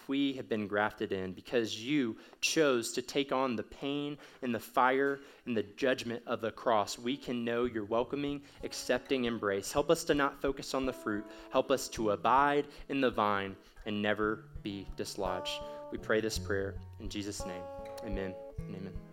we 0.10 0.34
have 0.34 0.50
been 0.50 0.68
grafted 0.68 1.14
in 1.14 1.32
because 1.32 1.82
you 1.82 2.18
chose 2.42 2.92
to 2.94 3.02
take 3.02 3.32
on 3.32 3.56
the 3.56 3.64
pain 3.64 4.18
and 4.42 4.54
the 4.54 4.60
fire 4.60 5.22
and 5.46 5.56
the 5.56 5.64
judgment 5.78 6.22
of 6.28 6.42
the 6.42 6.52
cross. 6.52 7.00
We 7.00 7.16
can 7.16 7.46
know 7.46 7.64
your 7.64 7.86
welcoming, 7.86 8.42
accepting 8.66 9.26
embrace. 9.26 9.72
Help 9.72 9.90
us 9.90 10.04
to 10.06 10.14
not 10.14 10.42
focus 10.42 10.74
on 10.74 10.86
the 10.86 10.94
fruit. 10.94 11.26
Help 11.52 11.72
us 11.72 11.88
to 11.90 12.12
abide 12.12 12.66
in 12.90 13.00
the 13.00 13.12
vine 13.12 13.56
and 13.86 14.02
never 14.02 14.44
be 14.64 14.88
dislodged. 14.98 15.62
We 15.92 15.98
pray 15.98 16.20
this 16.20 16.38
prayer 16.38 16.76
in 17.00 17.08
Jesus' 17.08 17.46
name. 17.46 17.64
Amen 18.06 18.34
amen. 18.76 19.09